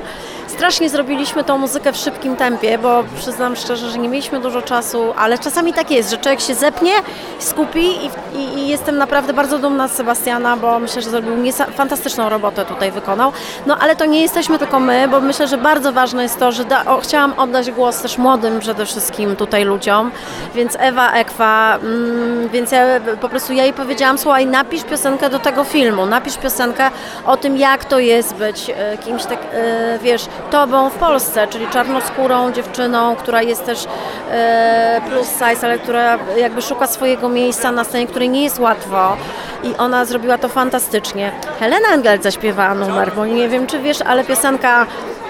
Strasznie 0.57 0.89
zrobiliśmy 0.89 1.43
tą 1.43 1.57
muzykę 1.57 1.93
w 1.93 1.97
szybkim 1.97 2.35
tempie, 2.35 2.77
bo 2.77 3.03
przyznam 3.17 3.55
szczerze, 3.55 3.89
że 3.89 3.97
nie 3.97 4.09
mieliśmy 4.09 4.39
dużo 4.39 4.61
czasu, 4.61 5.13
ale 5.17 5.37
czasami 5.39 5.73
tak 5.73 5.91
jest, 5.91 6.11
że 6.11 6.17
człowiek 6.17 6.41
się 6.41 6.55
zepnie, 6.55 6.91
skupi 7.39 7.79
i, 7.79 8.09
i, 8.37 8.59
i 8.59 8.67
jestem 8.67 8.97
naprawdę 8.97 9.33
bardzo 9.33 9.59
dumna 9.59 9.87
z 9.87 9.91
Sebastiana, 9.91 10.57
bo 10.57 10.79
myślę, 10.79 11.01
że 11.01 11.09
zrobił 11.09 11.33
fantastyczną 11.75 12.29
robotę 12.29 12.65
tutaj 12.65 12.91
wykonał. 12.91 13.31
No 13.65 13.77
ale 13.77 13.95
to 13.95 14.05
nie 14.05 14.21
jesteśmy 14.21 14.59
tylko 14.59 14.79
my, 14.79 15.07
bo 15.07 15.21
myślę, 15.21 15.47
że 15.47 15.57
bardzo 15.57 15.93
ważne 15.93 16.23
jest 16.23 16.39
to, 16.39 16.51
że 16.51 16.65
da, 16.65 16.85
o, 16.85 16.99
chciałam 16.99 17.33
oddać 17.37 17.71
głos 17.71 18.01
też 18.01 18.17
młodym 18.17 18.59
przede 18.59 18.85
wszystkim 18.85 19.35
tutaj 19.35 19.65
ludziom, 19.65 20.11
więc 20.55 20.77
Ewa 20.79 21.11
Ekwa, 21.11 21.77
mm, 21.77 22.49
więc 22.49 22.71
ja 22.71 22.81
po 23.21 23.29
prostu 23.29 23.53
ja 23.53 23.63
jej 23.63 23.73
powiedziałam, 23.73 24.17
słuchaj, 24.17 24.45
napisz 24.45 24.83
piosenkę 24.83 25.29
do 25.29 25.39
tego 25.39 25.63
filmu, 25.63 26.05
napisz 26.05 26.37
piosenkę 26.37 26.91
o 27.25 27.37
tym, 27.37 27.57
jak 27.57 27.85
to 27.85 27.99
jest 27.99 28.35
być 28.35 28.69
e, 28.69 28.97
kimś 28.97 29.25
tak, 29.25 29.39
e, 29.53 29.99
wiesz, 29.99 30.25
tobą 30.49 30.89
w 30.89 30.93
Polsce, 30.93 31.47
czyli 31.47 31.67
czarnoskórą 31.67 32.51
dziewczyną, 32.51 33.15
która 33.15 33.41
jest 33.41 33.65
też 33.65 33.85
e, 34.31 35.01
plus 35.09 35.27
size, 35.27 35.67
ale 35.67 35.79
która 35.79 36.19
jakby 36.37 36.61
szuka 36.61 36.87
swojego 36.87 37.29
miejsca 37.29 37.71
na 37.71 37.83
scenie, 37.83 38.07
której 38.07 38.29
nie 38.29 38.43
jest 38.43 38.59
łatwo 38.59 39.17
i 39.63 39.77
ona 39.77 40.05
zrobiła 40.05 40.37
to 40.37 40.49
fantastycznie. 40.49 41.31
Helena 41.59 41.87
Engel 41.93 42.21
zaśpiewała 42.21 42.75
numer, 42.75 43.11
bo 43.15 43.25
nie 43.25 43.49
wiem 43.49 43.67
czy 43.67 43.79
wiesz, 43.79 44.01
ale 44.01 44.23
piosenka 44.23 44.85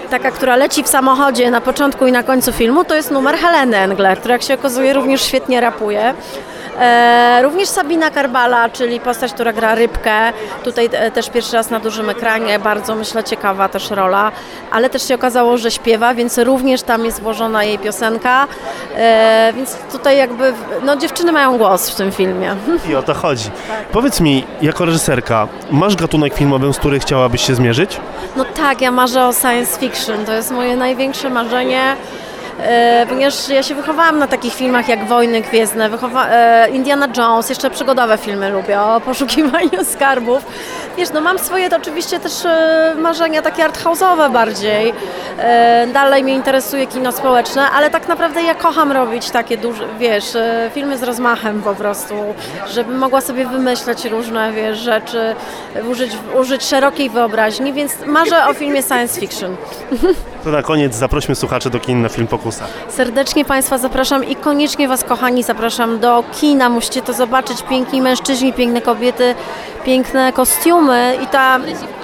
taka, 0.09 0.31
która 0.31 0.55
leci 0.55 0.83
w 0.83 0.87
samochodzie 0.87 1.51
na 1.51 1.61
początku 1.61 2.07
i 2.07 2.11
na 2.11 2.23
końcu 2.23 2.51
filmu, 2.51 2.85
to 2.85 2.95
jest 2.95 3.11
numer 3.11 3.35
Heleny 3.35 3.77
Engler, 3.77 4.17
która 4.19 4.33
jak 4.33 4.43
się 4.43 4.53
okazuje 4.53 4.93
również 4.93 5.21
świetnie 5.21 5.61
rapuje. 5.61 6.13
E, 6.79 7.39
również 7.41 7.69
Sabina 7.69 8.11
Karbala, 8.11 8.69
czyli 8.69 8.99
postać, 8.99 9.33
która 9.33 9.53
gra 9.53 9.75
rybkę. 9.75 10.33
Tutaj 10.63 10.89
e, 10.91 11.11
też 11.11 11.29
pierwszy 11.29 11.55
raz 11.55 11.69
na 11.69 11.79
dużym 11.79 12.09
ekranie, 12.09 12.59
bardzo 12.59 12.95
myślę 12.95 13.23
ciekawa 13.23 13.69
też 13.69 13.89
rola, 13.91 14.31
ale 14.71 14.89
też 14.89 15.07
się 15.07 15.15
okazało, 15.15 15.57
że 15.57 15.71
śpiewa, 15.71 16.13
więc 16.13 16.37
również 16.37 16.81
tam 16.81 17.05
jest 17.05 17.21
włożona 17.21 17.63
jej 17.63 17.79
piosenka. 17.79 18.47
E, 18.95 19.53
więc 19.55 19.75
tutaj 19.91 20.17
jakby, 20.17 20.53
no 20.83 20.95
dziewczyny 20.95 21.31
mają 21.31 21.57
głos 21.57 21.89
w 21.89 21.95
tym 21.95 22.11
filmie. 22.11 22.55
I 22.89 22.95
o 22.95 23.03
to 23.03 23.13
chodzi. 23.13 23.49
Powiedz 23.91 24.21
mi, 24.21 24.45
jako 24.61 24.85
reżyserka, 24.85 25.47
masz 25.71 25.95
gatunek 25.95 26.33
filmowy, 26.33 26.73
z 26.73 26.77
którym 26.77 26.99
chciałabyś 26.99 27.41
się 27.47 27.55
zmierzyć? 27.55 27.99
No 28.35 28.45
tak, 28.45 28.81
ja 28.81 28.91
marzę 28.91 29.25
o 29.25 29.33
science 29.33 29.79
fiction, 29.79 30.25
to 30.25 30.33
jest 30.33 30.51
moje 30.51 30.75
największe 30.75 31.29
marzenie. 31.29 31.95
E, 32.63 33.05
ponieważ 33.09 33.49
ja 33.49 33.63
się 33.63 33.75
wychowałam 33.75 34.19
na 34.19 34.27
takich 34.27 34.53
filmach 34.53 34.87
jak 34.89 35.05
Wojny 35.07 35.41
Gwiezdne, 35.41 35.89
wychowa- 35.89 36.27
e, 36.29 36.69
Indiana 36.69 37.07
Jones, 37.17 37.49
jeszcze 37.49 37.69
przygodowe 37.69 38.17
filmy 38.17 38.49
lubię, 38.49 38.81
o 38.81 39.01
poszukiwaniu 39.01 39.85
skarbów. 39.93 40.45
Wiesz, 40.97 41.09
no 41.13 41.21
mam 41.21 41.39
swoje 41.39 41.69
to 41.69 41.75
oczywiście 41.77 42.19
też 42.19 42.45
e, 42.45 42.95
marzenia 42.99 43.41
takie 43.41 43.63
arthouse'owe 43.69 44.31
bardziej. 44.31 44.93
Dalej 45.93 46.23
mnie 46.23 46.33
interesuje 46.33 46.87
kino 46.87 47.11
społeczne, 47.11 47.69
ale 47.69 47.89
tak 47.89 48.07
naprawdę 48.07 48.41
ja 48.43 48.55
kocham 48.55 48.91
robić 48.91 49.29
takie 49.29 49.57
duże, 49.57 49.83
wiesz, 49.99 50.25
filmy 50.73 50.97
z 50.97 51.03
rozmachem 51.03 51.61
po 51.61 51.75
prostu, 51.75 52.13
żebym 52.69 52.97
mogła 52.97 53.21
sobie 53.21 53.45
wymyśleć 53.45 54.05
różne, 54.05 54.51
wiesz, 54.51 54.77
rzeczy, 54.77 55.35
użyć, 55.91 56.11
użyć 56.39 56.63
szerokiej 56.63 57.09
wyobraźni, 57.09 57.73
więc 57.73 57.91
marzę 58.05 58.47
o 58.47 58.53
filmie 58.53 58.83
science 58.83 59.19
fiction. 59.19 59.55
To 60.43 60.49
na 60.51 60.61
koniec 60.63 60.95
zaprośmy 60.95 61.35
słuchaczy 61.35 61.69
do 61.69 61.79
kin 61.79 62.01
na 62.01 62.09
film 62.09 62.27
Serdecznie 62.89 63.45
Państwa 63.45 63.77
zapraszam 63.77 64.23
i 64.25 64.35
koniecznie 64.35 64.87
Was, 64.87 65.03
kochani, 65.03 65.43
zapraszam 65.43 65.99
do 65.99 66.23
kina. 66.39 66.69
Musicie 66.69 67.01
to 67.01 67.13
zobaczyć. 67.13 67.63
Piękni 67.69 68.01
mężczyźni, 68.01 68.53
piękne 68.53 68.81
kobiety, 68.81 69.35
piękne 69.85 70.33
kostiumy 70.33 71.17
i 71.23 71.27
ta 71.27 71.59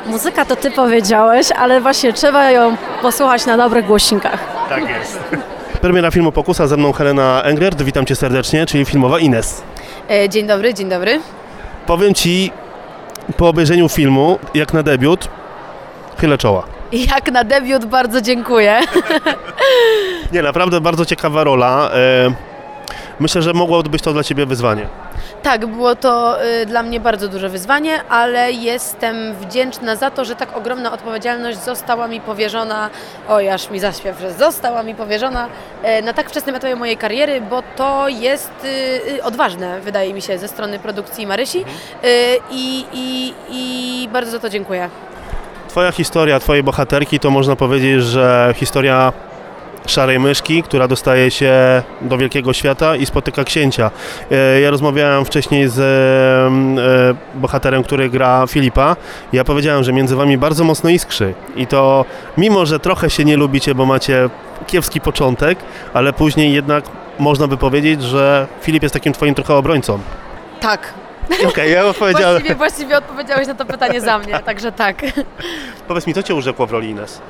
muzyka 0.05 0.45
to 0.45 0.55
Ty 0.55 0.71
powiedziałeś, 0.71 1.51
ale 1.51 1.81
właśnie 1.81 2.13
trzeba 2.13 2.51
ją 2.51 2.75
posłuchać 3.01 3.45
na 3.45 3.57
dobrych 3.57 3.85
głośnikach. 3.85 4.39
Tak 4.69 4.89
jest. 4.89 5.19
Premiera 5.81 6.11
filmu 6.11 6.31
Pokusa, 6.31 6.67
ze 6.67 6.77
mną 6.77 6.91
Helena 6.93 7.41
Englert, 7.43 7.81
witam 7.81 8.05
Cię 8.05 8.15
serdecznie, 8.15 8.65
czyli 8.65 8.85
filmowa 8.85 9.19
Ines. 9.19 9.61
E, 10.09 10.29
Dzień 10.29 10.47
dobry, 10.47 10.73
dzień 10.73 10.89
dobry. 10.89 11.19
Powiem 11.85 12.13
Ci, 12.13 12.51
po 13.37 13.47
obejrzeniu 13.49 13.89
filmu, 13.89 14.39
jak 14.53 14.73
na 14.73 14.83
debiut, 14.83 15.27
chylę 16.17 16.37
czoła. 16.37 16.63
Jak 16.91 17.31
na 17.31 17.43
debiut 17.43 17.85
bardzo 17.85 18.21
dziękuję. 18.21 18.79
Nie, 20.33 20.41
naprawdę 20.41 20.81
bardzo 20.81 21.05
ciekawa 21.05 21.43
rola. 21.43 21.89
E, 21.93 22.53
Myślę, 23.19 23.41
że 23.41 23.53
mogło 23.53 23.83
być 23.83 24.01
to 24.01 24.13
dla 24.13 24.23
Ciebie 24.23 24.45
wyzwanie. 24.45 24.87
Tak, 25.43 25.65
było 25.65 25.95
to 25.95 26.43
y, 26.61 26.65
dla 26.65 26.83
mnie 26.83 26.99
bardzo 26.99 27.27
duże 27.27 27.49
wyzwanie, 27.49 28.03
ale 28.09 28.51
jestem 28.51 29.33
wdzięczna 29.35 29.95
za 29.95 30.11
to, 30.11 30.25
że 30.25 30.35
tak 30.35 30.57
ogromna 30.57 30.91
odpowiedzialność 30.91 31.63
została 31.63 32.07
mi 32.07 32.21
powierzona, 32.21 32.89
oj 33.29 33.49
aż 33.49 33.69
mi 33.69 33.79
zaśpiew, 33.79 34.19
że 34.19 34.33
została 34.33 34.83
mi 34.83 34.95
powierzona 34.95 35.47
e, 35.83 36.01
na 36.01 36.13
tak 36.13 36.29
wczesnym 36.29 36.55
etapie 36.55 36.75
mojej 36.75 36.97
kariery, 36.97 37.41
bo 37.41 37.63
to 37.75 38.07
jest 38.09 38.51
y, 38.63 39.11
y, 39.17 39.23
odważne, 39.23 39.81
wydaje 39.81 40.13
mi 40.13 40.21
się, 40.21 40.37
ze 40.37 40.47
strony 40.47 40.79
produkcji 40.79 41.27
Marysi 41.27 41.59
y, 41.59 41.65
i, 42.51 42.85
i, 42.93 43.33
i 43.49 44.07
bardzo 44.13 44.31
za 44.31 44.39
to 44.39 44.49
dziękuję. 44.49 44.89
Twoja 45.69 45.91
historia, 45.91 46.39
Twojej 46.39 46.63
bohaterki 46.63 47.19
to 47.19 47.31
można 47.31 47.55
powiedzieć, 47.55 48.03
że 48.03 48.53
historia 48.57 49.13
szarej 49.85 50.19
myszki, 50.19 50.63
która 50.63 50.87
dostaje 50.87 51.31
się 51.31 51.83
do 52.01 52.17
wielkiego 52.17 52.53
świata 52.53 52.95
i 52.95 53.05
spotyka 53.05 53.43
księcia. 53.43 53.91
E, 54.31 54.61
Ja 54.61 54.69
rozmawiałem 54.71 55.25
wcześniej 55.25 55.67
z 55.69 55.79
e, 55.79 57.39
bohaterem, 57.39 57.83
który 57.83 58.09
gra 58.09 58.47
Filipa. 58.47 58.95
Ja 59.33 59.43
powiedziałem, 59.43 59.83
że 59.83 59.93
między 59.93 60.15
wami 60.15 60.37
bardzo 60.37 60.63
mocno 60.63 60.89
iskrzy 60.89 61.33
i 61.55 61.67
to 61.67 62.05
mimo, 62.37 62.65
że 62.65 62.79
trochę 62.79 63.09
się 63.09 63.25
nie 63.25 63.37
lubicie, 63.37 63.75
bo 63.75 63.85
macie 63.85 64.29
kiepski 64.67 65.01
początek, 65.01 65.59
ale 65.93 66.13
później 66.13 66.53
jednak 66.53 66.83
można 67.19 67.47
by 67.47 67.57
powiedzieć, 67.57 68.01
że 68.03 68.47
Filip 68.61 68.83
jest 68.83 68.93
takim 68.93 69.13
twoim 69.13 69.35
trochę 69.35 69.53
obrońcą. 69.55 69.99
Tak, 70.61 70.93
Okej, 71.47 71.71
ja 71.71 71.83
właściwie, 71.93 72.55
właściwie 72.55 72.97
odpowiedziałeś 72.97 73.47
na 73.47 73.55
to 73.55 73.65
pytanie 73.65 74.01
za 74.01 74.19
mnie, 74.19 74.39
także 74.39 74.71
tak. 74.71 75.01
Powiedz 75.87 76.07
mi, 76.07 76.13
co 76.13 76.23
cię 76.23 76.35
urzekło 76.35 76.67
w 76.67 76.71
roli 76.71 76.89
Ines? 76.89 77.21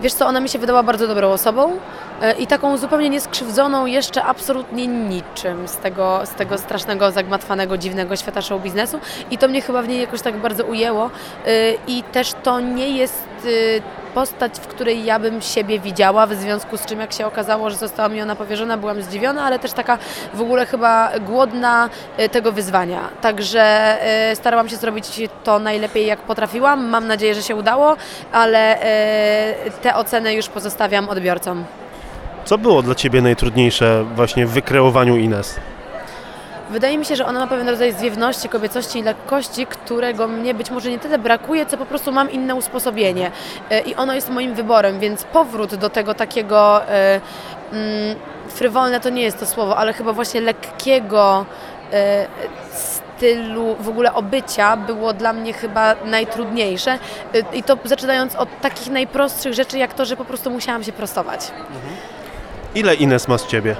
Wiesz 0.00 0.12
co, 0.12 0.26
ona 0.26 0.40
mi 0.40 0.48
się 0.48 0.58
wydała 0.58 0.82
bardzo 0.82 1.06
dobrą 1.06 1.30
osobą 1.30 1.78
e, 2.22 2.32
i 2.32 2.46
taką 2.46 2.76
zupełnie 2.76 3.10
nieskrzywdzoną 3.10 3.86
jeszcze 3.86 4.24
absolutnie 4.24 4.86
niczym 4.86 5.68
z 5.68 5.76
tego, 5.76 6.20
z 6.24 6.30
tego 6.30 6.58
strasznego, 6.58 7.10
zagmatwanego, 7.10 7.78
dziwnego 7.78 8.16
świata 8.16 8.42
show 8.42 8.62
biznesu. 8.62 9.00
I 9.30 9.38
to 9.38 9.48
mnie 9.48 9.62
chyba 9.62 9.82
w 9.82 9.88
niej 9.88 10.00
jakoś 10.00 10.22
tak 10.22 10.36
bardzo 10.36 10.64
ujęło 10.64 11.10
e, 11.46 11.72
i 11.86 12.02
też 12.02 12.32
to 12.42 12.60
nie 12.60 12.90
jest 12.90 13.28
e, 13.44 14.05
postać, 14.16 14.52
w 14.54 14.66
której 14.66 15.04
ja 15.04 15.18
bym 15.18 15.42
siebie 15.42 15.78
widziała, 15.78 16.26
w 16.26 16.34
związku 16.34 16.76
z 16.76 16.86
czym 16.86 17.00
jak 17.00 17.12
się 17.12 17.26
okazało, 17.26 17.70
że 17.70 17.76
została 17.76 18.08
mi 18.08 18.22
ona 18.22 18.36
powierzona, 18.36 18.76
byłam 18.76 19.02
zdziwiona, 19.02 19.42
ale 19.44 19.58
też 19.58 19.72
taka 19.72 19.98
w 20.34 20.40
ogóle 20.40 20.66
chyba 20.66 21.10
głodna 21.18 21.90
e, 22.16 22.28
tego 22.28 22.52
wyzwania. 22.52 23.00
Także 23.20 23.62
e, 24.30 24.36
starałam 24.36 24.68
się 24.68 24.76
zrobić 24.76 25.28
to 25.44 25.58
najlepiej 25.58 26.06
jak 26.06 26.18
potrafiłam. 26.18 26.88
Mam 26.88 27.06
nadzieję, 27.06 27.34
że 27.34 27.42
się 27.42 27.56
udało, 27.56 27.96
ale 28.32 28.80
e, 28.80 29.70
te 29.82 29.94
oceny 29.94 30.34
już 30.34 30.48
pozostawiam 30.48 31.08
odbiorcom. 31.08 31.64
Co 32.44 32.58
było 32.58 32.82
dla 32.82 32.94
Ciebie 32.94 33.22
najtrudniejsze 33.22 34.04
właśnie 34.14 34.46
w 34.46 34.50
wykreowaniu 34.50 35.16
Ines? 35.16 35.60
Wydaje 36.70 36.98
mi 36.98 37.04
się, 37.04 37.16
że 37.16 37.26
ona 37.26 37.40
ma 37.40 37.46
pewien 37.46 37.68
rodzaj 37.68 37.92
zwiewności, 37.92 38.48
kobiecości 38.48 38.98
i 38.98 39.02
lekkości, 39.02 39.66
którego 39.66 40.28
mnie 40.28 40.54
być 40.54 40.70
może 40.70 40.90
nie 40.90 40.98
tyle 40.98 41.18
brakuje, 41.18 41.66
co 41.66 41.76
po 41.76 41.86
prostu 41.86 42.12
mam 42.12 42.30
inne 42.30 42.54
usposobienie. 42.54 43.30
E, 43.70 43.80
I 43.80 43.94
ono 43.94 44.14
jest 44.14 44.30
moim 44.30 44.54
wyborem, 44.54 45.00
więc 45.00 45.24
powrót 45.24 45.74
do 45.74 45.90
tego 45.90 46.14
takiego 46.14 46.88
e, 46.88 47.20
mm, 47.72 48.16
frywolne 48.48 49.00
to 49.00 49.10
nie 49.10 49.22
jest 49.22 49.40
to 49.40 49.46
słowo, 49.46 49.76
ale 49.76 49.92
chyba 49.92 50.12
właśnie 50.12 50.40
lekkiego 50.40 51.46
e, 51.92 52.26
stylu 52.72 53.76
w 53.80 53.88
ogóle 53.88 54.14
obycia 54.14 54.76
było 54.76 55.12
dla 55.12 55.32
mnie 55.32 55.52
chyba 55.52 55.94
najtrudniejsze. 56.04 56.98
I 57.52 57.62
to 57.62 57.76
zaczynając 57.84 58.36
od 58.36 58.60
takich 58.60 58.88
najprostszych 58.88 59.54
rzeczy, 59.54 59.78
jak 59.78 59.94
to, 59.94 60.04
że 60.04 60.16
po 60.16 60.24
prostu 60.24 60.50
musiałam 60.50 60.84
się 60.84 60.92
prostować. 60.92 61.40
Ile 62.74 62.94
Ines 62.94 63.28
ma 63.28 63.38
z 63.38 63.46
Ciebie? 63.46 63.76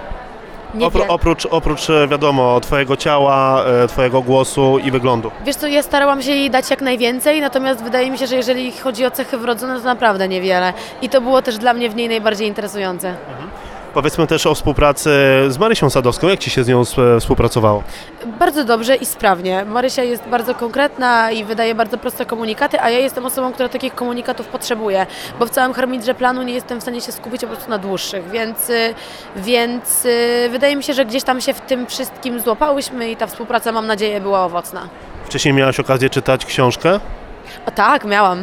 Wiem. 0.75 0.91
oprócz, 1.09 1.47
oprócz, 1.47 1.91
e, 1.91 2.09
wiadomo, 2.09 2.61
Twojego 2.61 2.97
ciała, 2.97 3.65
e, 3.65 3.89
Twojego 3.89 4.23
głosu 4.23 4.79
i 4.79 4.91
wyglądu. 4.91 5.31
Wiesz 5.45 5.57
co, 5.57 5.67
ja 5.67 5.83
starałam 5.83 6.23
się 6.23 6.31
jej 6.31 6.51
dać 6.51 6.71
jak 6.71 6.83
najwięcej, 6.83 7.41
natomiast 7.41 7.83
wydaje 7.85 8.11
mi 8.11 8.19
się, 8.19 8.27
że 8.27 8.37
jeżeli 8.37 8.73
chodzi 8.73 9.05
o 9.07 9.11
cechy 9.11 9.39
wrodzone, 9.39 9.79
to 9.79 9.85
naprawdę 9.85 10.29
niewiele. 10.29 10.73
I 11.03 11.09
to 11.09 11.21
było 11.21 11.43
też 11.43 11.59
dla 11.59 11.75
mnie 11.75 11.91
w 11.91 11.95
niej 11.97 12.09
najbardziej 12.09 12.49
interesujące. 12.49 13.15
Powiedzmy 13.97 14.27
też 14.27 14.47
o 14.47 14.55
współpracy 14.55 15.11
z 15.49 15.59
Marysią 15.59 15.91
Sadowską. 15.91 16.29
Jak 16.29 16.41
Ci 16.41 16.51
się 16.51 16.65
z 16.65 16.69
nią 16.69 16.83
współpracowało? 17.21 17.83
Bardzo 18.39 18.65
dobrze 18.65 18.97
i 18.97 19.07
sprawnie. 19.07 19.65
Marysia 19.65 20.03
jest 20.03 20.23
bardzo 20.29 20.55
konkretna 20.55 21.31
i 21.31 21.45
wydaje 21.45 21.75
bardzo 21.75 21.99
proste 21.99 22.27
komunikaty, 22.27 22.81
a 22.81 22.91
ja 22.91 22.99
jestem 22.99 23.27
osobą, 23.27 23.53
która 23.53 23.69
takich 23.69 23.95
komunikatów 23.95 24.47
potrzebuje, 24.47 25.07
bo 25.39 25.47
w 25.47 25.51
całym 25.51 25.73
harmidrze 25.73 26.15
planu 26.15 26.43
nie 26.43 26.53
jestem 26.53 26.79
w 26.79 26.83
stanie 26.83 27.01
się 27.01 27.13
skupić 27.13 27.41
po 27.41 27.47
prostu 27.47 27.71
na 27.71 27.79
dłuższych, 27.79 28.31
więc, 28.31 28.73
więc 29.37 30.07
wydaje 30.51 30.77
mi 30.77 30.83
się, 30.83 30.95
że 30.95 31.05
gdzieś 31.05 31.23
tam 31.23 31.41
się 31.41 31.55
w 31.55 31.61
tym 31.61 31.87
wszystkim 31.87 32.41
złapałyśmy 32.41 33.11
i 33.11 33.17
ta 33.17 33.27
współpraca, 33.27 33.73
mam 33.73 33.87
nadzieję, 33.87 34.21
była 34.21 34.45
owocna. 34.45 34.89
Wcześniej 35.25 35.55
miałaś 35.55 35.81
okazję 35.81 36.11
czytać 36.11 36.47
książkę, 36.47 37.01
O 37.67 37.71
tak, 37.71 38.05
miałam. 38.05 38.39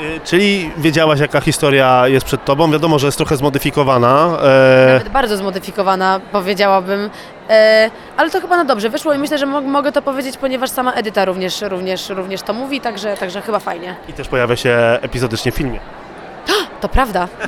e, 0.00 0.20
czyli 0.28 0.70
wiedziałaś, 0.76 1.20
jaka 1.20 1.40
historia 1.40 2.08
jest 2.08 2.26
przed 2.26 2.44
Tobą. 2.44 2.70
Wiadomo, 2.72 2.98
że 2.98 3.06
jest 3.06 3.16
trochę 3.18 3.36
zmodyfikowana. 3.36 4.38
e, 4.42 4.92
Nawet 4.92 5.08
bardzo 5.08 5.36
zmodyfikowana, 5.36 6.20
powiedziałabym. 6.32 7.10
E, 7.50 7.90
ale 8.16 8.30
to 8.30 8.40
chyba 8.40 8.56
na 8.56 8.64
dobrze 8.64 8.90
wyszło 8.90 9.14
i 9.14 9.18
myślę, 9.18 9.38
że 9.38 9.46
mo- 9.46 9.60
mogę 9.60 9.92
to 9.92 10.02
powiedzieć, 10.02 10.36
ponieważ 10.36 10.70
sama 10.70 10.92
Edyta 10.92 11.24
również, 11.24 11.60
również, 11.60 12.08
również 12.08 12.42
to 12.42 12.52
mówi, 12.52 12.80
także, 12.80 13.16
także 13.16 13.42
chyba 13.42 13.58
fajnie. 13.58 13.94
I 14.08 14.12
też 14.12 14.28
pojawia 14.28 14.56
się 14.56 14.78
epizodycznie 15.02 15.52
w 15.52 15.54
filmie. 15.54 15.80
To 16.80 16.88
prawda. 16.88 17.28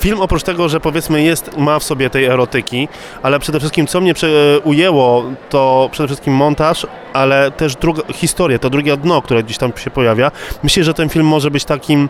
E, 0.00 0.02
film 0.02 0.20
oprócz 0.20 0.42
tego, 0.42 0.68
że 0.68 0.80
powiedzmy 0.80 1.22
jest, 1.22 1.56
ma 1.56 1.78
w 1.78 1.84
sobie 1.84 2.10
tej 2.10 2.24
erotyki, 2.24 2.88
ale 3.22 3.38
przede 3.38 3.58
wszystkim 3.58 3.86
co 3.86 4.00
mnie 4.00 4.14
prze, 4.14 4.28
ujęło, 4.64 5.24
to 5.48 5.88
przede 5.92 6.06
wszystkim 6.06 6.34
montaż, 6.34 6.86
ale 7.12 7.50
też 7.50 7.76
druga, 7.76 8.02
historię, 8.12 8.58
to 8.58 8.70
drugie 8.70 8.96
dno, 8.96 9.22
które 9.22 9.42
gdzieś 9.42 9.58
tam 9.58 9.72
się 9.76 9.90
pojawia. 9.90 10.30
Myślę, 10.62 10.84
że 10.84 10.94
ten 10.94 11.08
film 11.08 11.26
może 11.26 11.50
być 11.50 11.64
takim 11.64 12.08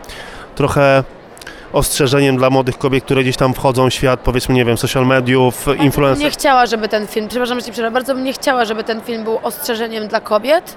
trochę 0.54 1.04
ostrzeżeniem 1.72 2.36
dla 2.36 2.50
młodych 2.50 2.78
kobiet, 2.78 3.04
które 3.04 3.22
gdzieś 3.22 3.36
tam 3.36 3.54
wchodzą 3.54 3.90
w 3.90 3.94
świat, 3.94 4.20
powiedzmy, 4.20 4.54
nie 4.54 4.64
wiem, 4.64 4.78
social 4.78 5.06
mediów, 5.06 5.66
Nie 5.66 5.74
influencerów. 5.74 6.32
chciała, 6.32 6.66
żeby 6.66 6.88
ten 6.88 7.06
film, 7.06 7.28
przepraszam, 7.28 7.60
że 7.60 7.66
ci 7.66 7.72
przerwę, 7.72 7.90
bardzo 7.90 8.14
bym 8.14 8.24
nie 8.24 8.32
chciała, 8.32 8.64
żeby 8.64 8.84
ten 8.84 9.00
film 9.00 9.24
był 9.24 9.38
ostrzeżeniem 9.42 10.08
dla 10.08 10.20
kobiet, 10.20 10.76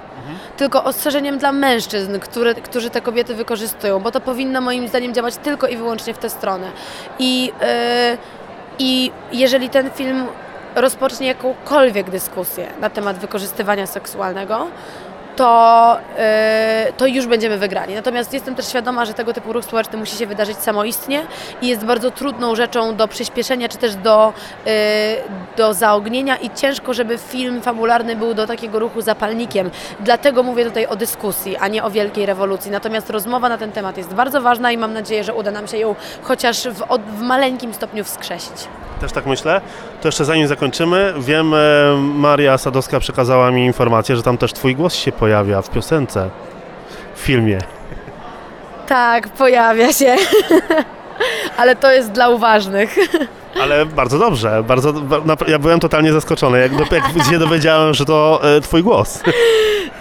tylko 0.56 0.84
ostrzeżeniem 0.84 1.38
dla 1.38 1.52
mężczyzn, 1.52 2.18
które, 2.18 2.54
którzy 2.54 2.90
te 2.90 3.00
kobiety 3.00 3.34
wykorzystują, 3.34 4.00
bo 4.00 4.10
to 4.10 4.20
powinno 4.20 4.60
moim 4.60 4.88
zdaniem 4.88 5.14
działać 5.14 5.36
tylko 5.36 5.66
i 5.68 5.76
wyłącznie 5.76 6.14
w 6.14 6.18
tę 6.18 6.30
stronę. 6.30 6.70
I, 7.18 7.44
yy, 7.46 8.18
i 8.78 9.10
jeżeli 9.32 9.68
ten 9.68 9.90
film 9.90 10.26
rozpocznie 10.74 11.26
jakąkolwiek 11.26 12.10
dyskusję 12.10 12.66
na 12.80 12.90
temat 12.90 13.18
wykorzystywania 13.18 13.86
seksualnego, 13.86 14.66
to, 15.36 15.96
yy, 16.86 16.92
to 16.92 17.06
już 17.06 17.26
będziemy 17.26 17.58
wygrali. 17.58 17.94
Natomiast 17.94 18.32
jestem 18.32 18.54
też 18.54 18.68
świadoma, 18.68 19.04
że 19.04 19.14
tego 19.14 19.32
typu 19.32 19.52
ruch 19.52 19.64
społeczny 19.64 19.98
musi 19.98 20.16
się 20.16 20.26
wydarzyć 20.26 20.58
samoistnie 20.58 21.26
i 21.62 21.68
jest 21.68 21.84
bardzo 21.84 22.10
trudną 22.10 22.56
rzeczą 22.56 22.96
do 22.96 23.08
przyspieszenia, 23.08 23.68
czy 23.68 23.78
też 23.78 23.94
do, 23.94 24.32
yy, 24.66 24.72
do 25.56 25.74
zaognienia 25.74 26.36
i 26.36 26.50
ciężko, 26.50 26.94
żeby 26.94 27.18
film 27.18 27.62
fabularny 27.62 28.16
był 28.16 28.34
do 28.34 28.46
takiego 28.46 28.78
ruchu 28.78 29.00
zapalnikiem. 29.00 29.70
Dlatego 30.00 30.42
mówię 30.42 30.64
tutaj 30.64 30.86
o 30.86 30.96
dyskusji, 30.96 31.56
a 31.56 31.68
nie 31.68 31.84
o 31.84 31.90
wielkiej 31.90 32.26
rewolucji. 32.26 32.70
Natomiast 32.70 33.10
rozmowa 33.10 33.48
na 33.48 33.58
ten 33.58 33.72
temat 33.72 33.96
jest 33.96 34.14
bardzo 34.14 34.40
ważna 34.40 34.72
i 34.72 34.78
mam 34.78 34.92
nadzieję, 34.92 35.24
że 35.24 35.34
uda 35.34 35.50
nam 35.50 35.68
się 35.68 35.78
ją 35.78 35.94
chociaż 36.22 36.68
w, 36.68 36.82
w 37.18 37.20
maleńkim 37.20 37.74
stopniu 37.74 38.04
wskrzesić. 38.04 38.68
Też 39.00 39.12
tak 39.12 39.26
myślę. 39.26 39.60
To 40.02 40.08
jeszcze 40.08 40.24
zanim 40.24 40.46
zakończymy, 40.46 41.14
wiem, 41.18 41.54
e, 41.54 41.58
Maria 41.96 42.58
Sadowska 42.58 43.00
przekazała 43.00 43.50
mi 43.50 43.64
informację, 43.64 44.16
że 44.16 44.22
tam 44.22 44.38
też 44.38 44.52
twój 44.52 44.76
głos 44.76 44.94
się 44.94 45.12
pojawia 45.12 45.62
w 45.62 45.70
piosence, 45.70 46.30
w 47.14 47.20
filmie. 47.20 47.58
Tak, 48.86 49.28
pojawia 49.28 49.92
się. 49.92 50.16
Ale 51.56 51.76
to 51.76 51.92
jest 51.92 52.12
dla 52.12 52.28
uważnych. 52.28 52.96
Ale 53.62 53.86
bardzo 53.86 54.18
dobrze, 54.18 54.62
bardzo, 54.62 54.92
ja 55.48 55.58
byłem 55.58 55.80
totalnie 55.80 56.12
zaskoczony, 56.12 56.60
jak, 56.60 56.72
jak 56.92 57.26
się 57.30 57.38
dowiedziałem, 57.38 57.94
że 57.94 58.04
to 58.04 58.40
e, 58.56 58.60
twój 58.60 58.82
głos. 58.82 59.20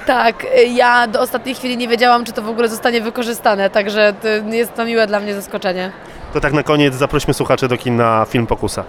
Tak, 0.06 0.48
ja 0.68 1.08
do 1.08 1.22
ostatniej 1.22 1.56
chwili 1.56 1.78
nie 1.78 1.88
wiedziałam, 1.88 2.26
czy 2.26 2.32
to 2.34 2.42
w 2.42 2.50
ogóle 2.50 2.68
zostanie 2.68 3.02
wykorzystane, 3.02 3.70
także 3.70 4.14
to 4.22 4.28
jest 4.28 4.74
to 4.74 4.86
miłe 4.86 5.08
dla 5.08 5.20
mnie 5.20 5.36
zaskoczenie. 5.36 5.92
To 6.34 6.40
tak 6.42 6.54
na 6.54 6.64
koniec 6.64 6.96
zaprośmy 6.96 7.34
słuchaczy 7.34 7.68
do 7.68 7.78
kin 7.78 7.96
na 7.96 8.26
film 8.30 8.48
Pokusa. 8.48 8.84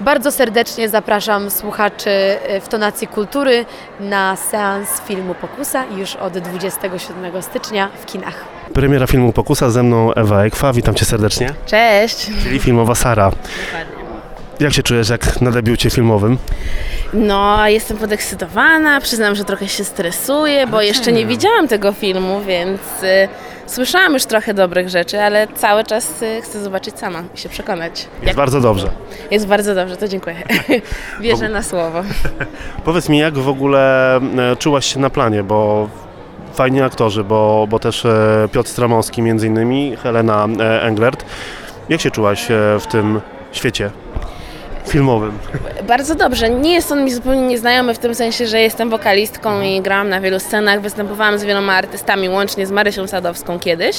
Bardzo 0.00 0.32
serdecznie 0.32 0.88
zapraszam 0.88 1.50
słuchaczy 1.50 2.10
y, 2.56 2.60
w 2.60 2.68
Tonacji 2.68 3.06
Kultury 3.06 3.64
na 4.00 4.36
seans 4.36 5.00
filmu 5.00 5.34
Pokusa 5.34 5.84
już 5.96 6.16
od 6.16 6.38
27 6.38 7.42
stycznia 7.42 7.88
w 8.02 8.06
kinach. 8.06 8.44
Premiera 8.74 9.06
filmu 9.06 9.32
Pokusa 9.32 9.70
ze 9.70 9.82
mną 9.82 10.14
Ewa 10.14 10.44
Ekwa, 10.44 10.72
witam 10.72 10.94
cię 10.94 11.04
serdecznie. 11.04 11.54
Cześć! 11.66 12.30
Czyli 12.42 12.58
filmowa 12.58 12.94
Sara. 12.94 13.32
Jak 14.60 14.72
się 14.72 14.82
czujesz 14.82 15.08
jak 15.08 15.40
na 15.40 15.50
debiucie 15.50 15.90
filmowym? 15.90 16.38
No, 17.12 17.68
jestem 17.68 17.96
podekscytowana, 17.96 19.00
przyznam, 19.00 19.34
że 19.34 19.44
trochę 19.44 19.68
się 19.68 19.84
stresuję, 19.84 20.66
bo 20.66 20.82
jeszcze 20.82 21.12
nie 21.12 21.26
widziałam 21.26 21.68
tego 21.68 21.92
filmu, 21.92 22.40
więc 22.40 22.80
y, 23.02 23.28
słyszałam 23.66 24.12
już 24.12 24.24
trochę 24.24 24.54
dobrych 24.54 24.88
rzeczy, 24.88 25.20
ale 25.20 25.48
cały 25.54 25.84
czas 25.84 26.22
y, 26.22 26.42
chcę 26.42 26.60
zobaczyć 26.62 26.98
sama 26.98 27.22
i 27.34 27.38
się 27.38 27.48
przekonać. 27.48 28.08
Jest 28.22 28.36
bardzo 28.36 28.60
dobrze. 28.60 28.90
Jest 29.30 29.46
bardzo 29.46 29.74
dobrze, 29.74 29.96
to 29.96 30.08
dziękuję. 30.08 30.36
Wierzę 31.20 31.48
na 31.48 31.62
słowo. 31.62 32.02
Powiedz 32.84 33.08
mi, 33.08 33.18
jak 33.18 33.38
w 33.38 33.48
ogóle 33.48 34.16
e, 34.16 34.56
czułaś 34.58 34.94
się 34.94 35.00
na 35.00 35.10
planie, 35.10 35.42
bo 35.42 35.88
fajni 36.54 36.82
aktorzy, 36.82 37.24
bo, 37.24 37.66
bo 37.70 37.78
też 37.78 38.04
e, 38.04 38.48
Piotr 38.52 38.70
Stramowski 38.70 39.22
między 39.22 39.46
innymi, 39.46 39.96
Helena 39.96 40.46
e, 40.60 40.82
Englert. 40.82 41.24
Jak 41.88 42.00
się 42.00 42.10
czułaś 42.10 42.50
e, 42.50 42.54
w 42.80 42.86
tym 42.86 43.20
świecie 43.52 43.90
filmowym? 44.88 45.38
Bardzo 45.82 46.14
dobrze. 46.14 46.50
Nie 46.50 46.74
jest 46.74 46.92
on 46.92 47.04
mi 47.04 47.12
zupełnie 47.12 47.42
nieznajomy 47.42 47.94
w 47.94 47.98
tym 47.98 48.14
sensie, 48.14 48.46
że 48.46 48.60
jestem 48.60 48.90
wokalistką 48.90 49.60
i 49.60 49.80
grałam 49.80 50.08
na 50.08 50.20
wielu 50.20 50.40
scenach, 50.40 50.80
występowałam 50.80 51.38
z 51.38 51.44
wieloma 51.44 51.72
artystami, 51.72 52.28
łącznie 52.28 52.66
z 52.66 52.70
Marysią 52.70 53.06
Sadowską 53.06 53.58
kiedyś, 53.60 53.96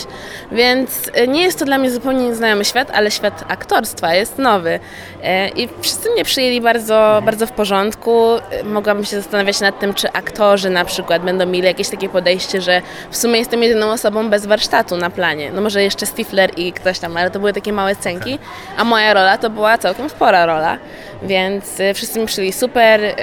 więc 0.52 1.12
e, 1.14 1.28
nie 1.28 1.42
jest 1.42 1.60
to 1.60 1.66
dla 1.66 1.78
mnie 1.78 1.92
zupełnie 1.92 2.26
nieznajomy 2.30 2.66
świat, 2.66 2.92
ale 2.94 3.12
świat 3.12 3.44
aktorstwa 3.48 4.14
jest 4.16 4.38
nowy. 4.38 4.80
E, 5.24 5.50
I 5.50 5.70
wszyscy 5.82 6.10
mnie 6.10 6.24
przyjęli 6.24 6.62
bardzo, 6.62 7.22
bardzo 7.26 7.48
w 7.48 7.52
porządku. 7.52 8.36
E, 8.52 8.64
Mogłabym 8.64 9.06
się 9.06 9.22
zastanawiać 9.22 9.60
nad 9.62 9.80
tym, 9.80 9.94
czy 9.94 10.12
aktorzy 10.12 10.70
na 10.70 10.86
przykład 10.86 11.22
będą 11.22 11.46
mieli 11.46 11.66
jakieś 11.66 11.90
takie 11.90 12.10
podejście, 12.10 12.62
że 12.62 12.82
w 13.12 13.18
sumie 13.18 13.40
jestem 13.40 13.64
jedyną 13.64 13.92
osobą 13.92 14.30
bez 14.30 14.46
warsztatu 14.46 14.98
na 14.98 15.10
planie. 15.10 15.52
No 15.52 15.62
może 15.62 15.84
jeszcze 15.84 16.06
Stifler 16.06 16.52
i 16.58 16.74
ktoś 16.74 17.00
tam, 17.00 17.18
ale 17.18 17.32
to 17.32 17.40
były 17.40 17.54
takie 17.54 17.74
małe 17.74 17.96
scenki, 17.96 18.40
a 18.78 18.84
moja 18.84 19.14
rola 19.14 19.38
to 19.38 19.50
była 19.50 19.78
całkiem 19.78 20.10
spora 20.10 20.46
rola. 20.46 20.79
Więc 21.24 21.80
y, 21.80 21.94
wszyscy 21.94 22.20
mi 22.20 22.26
przyjęli 22.26 22.54
super. 22.54 23.04
y, 23.04 23.14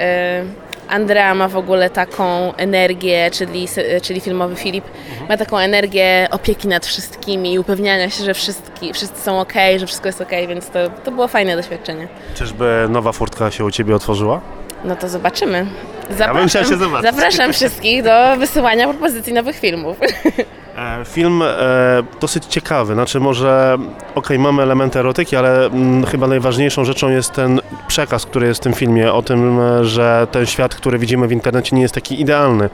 Andrea 0.89 1.35
ma 1.35 1.47
w 1.47 1.57
ogóle 1.57 1.89
taką 1.89 2.55
energię, 2.55 3.31
czyli, 3.31 3.67
y, 3.77 4.01
czyli 4.01 4.19
filmowy 4.19 4.55
Filip, 4.55 4.85
ma 5.29 5.37
taką 5.37 5.57
energię 5.57 6.27
opieki 6.31 6.67
nad 6.67 6.85
wszystkimi 6.85 7.53
i 7.53 7.59
upewniania 7.59 8.09
się, 8.09 8.23
że 8.23 8.33
wszystki, 8.33 8.93
wszyscy 8.93 9.21
są 9.21 9.39
ok, 9.39 9.53
że 9.77 9.87
wszystko 9.87 10.07
jest 10.07 10.21
ok, 10.21 10.31
więc 10.47 10.69
to, 10.69 10.79
to 11.03 11.11
było 11.11 11.27
fajne 11.27 11.55
doświadczenie. 11.55 12.07
Czyżby 12.35 12.85
nowa 12.89 13.11
furtka 13.11 13.51
się 13.51 13.65
u 13.65 13.71
Ciebie 13.71 13.95
otworzyła? 13.95 14.41
No 14.83 14.95
to 14.95 15.09
zobaczymy. 15.09 15.65
bym 16.33 16.47
chciał 16.47 16.65
się 16.65 16.77
zobaczyć. 16.77 17.11
zapraszam 17.11 17.53
wszystkich 17.53 18.03
do 18.03 18.37
wysyłania 18.37 18.87
propozycji 18.87 19.33
nowych 19.33 19.55
filmów. 19.59 19.97
E, 20.77 21.05
Film 21.05 21.41
e, 21.41 21.47
dosyć 22.21 22.45
ciekawy, 22.45 22.93
znaczy 22.93 23.19
może, 23.19 23.77
okej, 24.15 24.39
mamy 24.39 24.63
elementy 24.63 24.99
erotyki, 24.99 25.35
ale 25.35 25.65
mm, 25.65 26.05
chyba 26.05 26.27
najważniejszą 26.27 26.85
rzeczą 26.85 27.09
jest 27.09 27.31
ten 27.31 27.61
przekaz, 27.87 28.25
który 28.25 28.47
jest 28.47 28.59
w 28.59 28.63
tym 28.63 28.73
filmie, 28.73 29.13
o 29.13 29.21
tym, 29.21 29.59
e, 29.59 29.85
że 29.85 30.27
ten 30.31 30.45
świat, 30.45 30.75
który 30.75 30.99
widzimy 30.99 31.27
w 31.27 31.31
internecie 31.31 31.75
nie 31.75 31.81
jest 31.81 31.93
taki 31.93 32.21
idealny. 32.21 32.69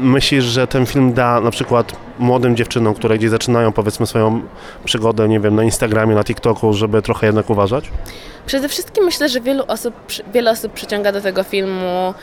Myślisz, 0.00 0.44
że 0.44 0.66
ten 0.66 0.86
film 0.86 1.12
da 1.12 1.40
na 1.40 1.50
przykład 1.50 1.92
młodym 2.18 2.56
dziewczynom, 2.56 2.94
które 2.94 3.18
gdzieś 3.18 3.30
zaczynają 3.30 3.72
powiedzmy 3.72 4.06
swoją 4.06 4.42
przygodę, 4.84 5.28
nie 5.28 5.40
wiem, 5.40 5.54
na 5.54 5.64
Instagramie, 5.64 6.14
na 6.14 6.24
TikToku, 6.24 6.72
żeby 6.72 7.02
trochę 7.02 7.26
jednak 7.26 7.50
uważać? 7.50 7.90
Przede 8.46 8.68
wszystkim 8.68 9.04
myślę, 9.04 9.28
że 9.28 9.40
wielu 9.40 9.64
osób, 9.68 9.94
wiele 10.34 10.50
osób 10.50 10.72
przyciąga 10.72 11.12
do 11.12 11.20
tego 11.20 11.42
filmu 11.42 12.14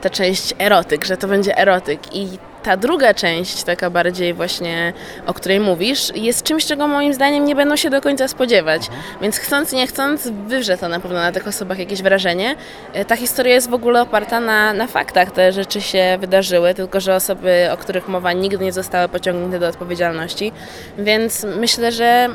tę 0.00 0.10
część 0.10 0.54
erotyk, 0.58 1.04
że 1.04 1.16
to 1.16 1.28
będzie 1.28 1.58
erotyk 1.58 2.16
i 2.16 2.38
ta 2.62 2.76
druga 2.76 3.14
część, 3.14 3.62
taka 3.62 3.90
bardziej 3.90 4.34
właśnie, 4.34 4.92
o 5.26 5.34
której 5.34 5.60
mówisz, 5.60 6.12
jest 6.14 6.42
czymś, 6.42 6.66
czego 6.66 6.86
moim 6.88 7.14
zdaniem 7.14 7.44
nie 7.44 7.54
będą 7.54 7.76
się 7.76 7.90
do 7.90 8.00
końca 8.00 8.28
spodziewać. 8.28 8.82
Więc 9.20 9.38
chcąc, 9.38 9.72
nie 9.72 9.86
chcąc, 9.86 10.28
wywrze 10.46 10.78
to 10.78 10.88
na 10.88 11.00
pewno 11.00 11.18
na 11.18 11.32
tych 11.32 11.48
osobach 11.48 11.78
jakieś 11.78 12.02
wrażenie. 12.02 12.56
E, 12.92 13.04
Ta 13.04 13.16
historia 13.16 13.54
jest 13.54 13.70
w 13.70 13.74
ogóle 13.74 14.02
oparta 14.02 14.40
na, 14.40 14.72
na 14.72 14.86
faktach. 14.86 15.30
Te 15.30 15.52
rzeczy 15.52 15.80
się 15.80 16.16
wydarzyły, 16.20 16.74
tylko 16.74 17.00
że 17.00 17.14
osoby, 17.14 17.68
o 17.72 17.76
których 17.76 18.08
mowa, 18.08 18.32
nigdy 18.32 18.64
nie 18.64 18.72
zostały 18.72 19.08
pociągnięte 19.08 19.58
do 19.58 19.68
odpowiedzialności. 19.68 20.52
Więc 20.98 21.46
myślę, 21.56 21.92
że 21.92 22.28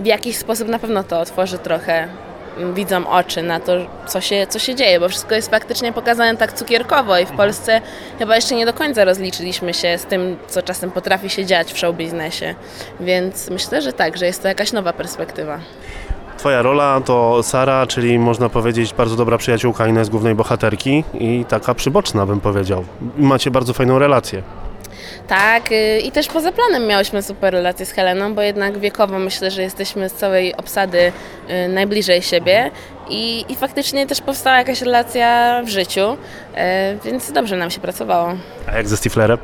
w 0.00 0.06
jakiś 0.06 0.36
sposób 0.36 0.68
na 0.68 0.78
pewno 0.78 1.04
to 1.04 1.20
otworzy 1.20 1.58
trochę 1.58 2.08
widzom 2.74 3.06
oczy 3.06 3.42
na 3.42 3.60
to, 3.60 3.72
co 4.06 4.20
się, 4.20 4.46
co 4.46 4.58
się 4.58 4.74
dzieje, 4.74 5.00
bo 5.00 5.08
wszystko 5.08 5.34
jest 5.34 5.50
faktycznie 5.50 5.92
pokazane 5.92 6.36
tak 6.36 6.52
cukierkowo 6.52 7.18
i 7.18 7.26
w 7.26 7.30
Polsce 7.30 7.80
chyba 8.18 8.36
jeszcze 8.36 8.54
nie 8.54 8.66
do 8.66 8.72
końca 8.72 9.04
rozliczyliśmy 9.04 9.74
się 9.74 9.98
z 9.98 10.04
tym, 10.04 10.36
co 10.48 10.62
czasem 10.62 10.90
potrafi 10.90 11.30
się 11.30 11.46
dziać 11.46 11.72
w 11.72 11.78
showbiznesie. 11.78 12.54
Więc 13.00 13.50
myślę, 13.50 13.82
że 13.82 13.92
tak, 13.92 14.16
że 14.16 14.26
jest 14.26 14.42
to 14.42 14.48
jakaś 14.48 14.72
nowa 14.72 14.92
perspektywa. 14.92 15.58
Twoja 16.38 16.62
rola 16.62 17.00
to 17.00 17.42
Sara, 17.42 17.86
czyli 17.86 18.18
można 18.18 18.48
powiedzieć 18.48 18.94
bardzo 18.94 19.16
dobra 19.16 19.38
przyjaciółka 19.38 19.86
Ines 19.86 20.08
głównej 20.08 20.34
bohaterki 20.34 21.04
i 21.14 21.44
taka 21.48 21.74
przyboczna 21.74 22.26
bym 22.26 22.40
powiedział. 22.40 22.84
Macie 23.16 23.50
bardzo 23.50 23.72
fajną 23.72 23.98
relację. 23.98 24.42
Tak, 25.28 25.72
y, 25.72 26.00
i 26.00 26.12
też 26.12 26.28
poza 26.28 26.52
planem 26.52 26.86
miałyśmy 26.86 27.22
super 27.22 27.52
relacje 27.52 27.86
z 27.86 27.90
Heleną, 27.90 28.34
bo 28.34 28.42
jednak 28.42 28.78
wiekowo 28.78 29.18
myślę, 29.18 29.50
że 29.50 29.62
jesteśmy 29.62 30.08
z 30.08 30.12
całej 30.12 30.56
obsady 30.56 31.12
y, 31.50 31.68
najbliżej 31.68 32.22
siebie 32.22 32.70
i, 33.08 33.44
i 33.48 33.56
faktycznie 33.56 34.06
też 34.06 34.20
powstała 34.20 34.58
jakaś 34.58 34.82
relacja 34.82 35.60
w 35.64 35.68
życiu, 35.68 36.12
y, 36.12 36.56
więc 37.04 37.32
dobrze 37.32 37.56
nam 37.56 37.70
się 37.70 37.80
pracowało. 37.80 38.34
A 38.66 38.76
jak 38.76 38.88
ze 38.88 38.96
Stiflerem? 38.96 39.38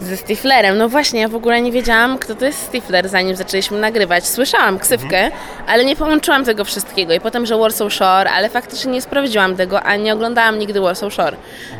Ze 0.00 0.16
Stiflerem, 0.16 0.78
no 0.78 0.88
właśnie, 0.88 1.20
ja 1.20 1.28
w 1.28 1.34
ogóle 1.34 1.62
nie 1.62 1.72
wiedziałam, 1.72 2.18
kto 2.18 2.34
to 2.34 2.44
jest 2.44 2.62
Stifler, 2.62 3.08
zanim 3.08 3.36
zaczęliśmy 3.36 3.78
nagrywać. 3.78 4.26
Słyszałam 4.26 4.78
ksywkę, 4.78 5.30
ale 5.66 5.84
nie 5.84 5.96
połączyłam 5.96 6.44
tego 6.44 6.64
wszystkiego. 6.64 7.14
I 7.14 7.20
potem, 7.20 7.46
że 7.46 7.58
Warsaw 7.58 7.92
Shore, 7.92 8.30
ale 8.30 8.48
faktycznie 8.48 8.92
nie 8.92 9.02
sprawdziłam 9.02 9.56
tego, 9.56 9.82
a 9.82 9.96
nie 9.96 10.12
oglądałam 10.12 10.58
nigdy 10.58 10.80
Warsaw 10.80 11.12
Shore. 11.12 11.36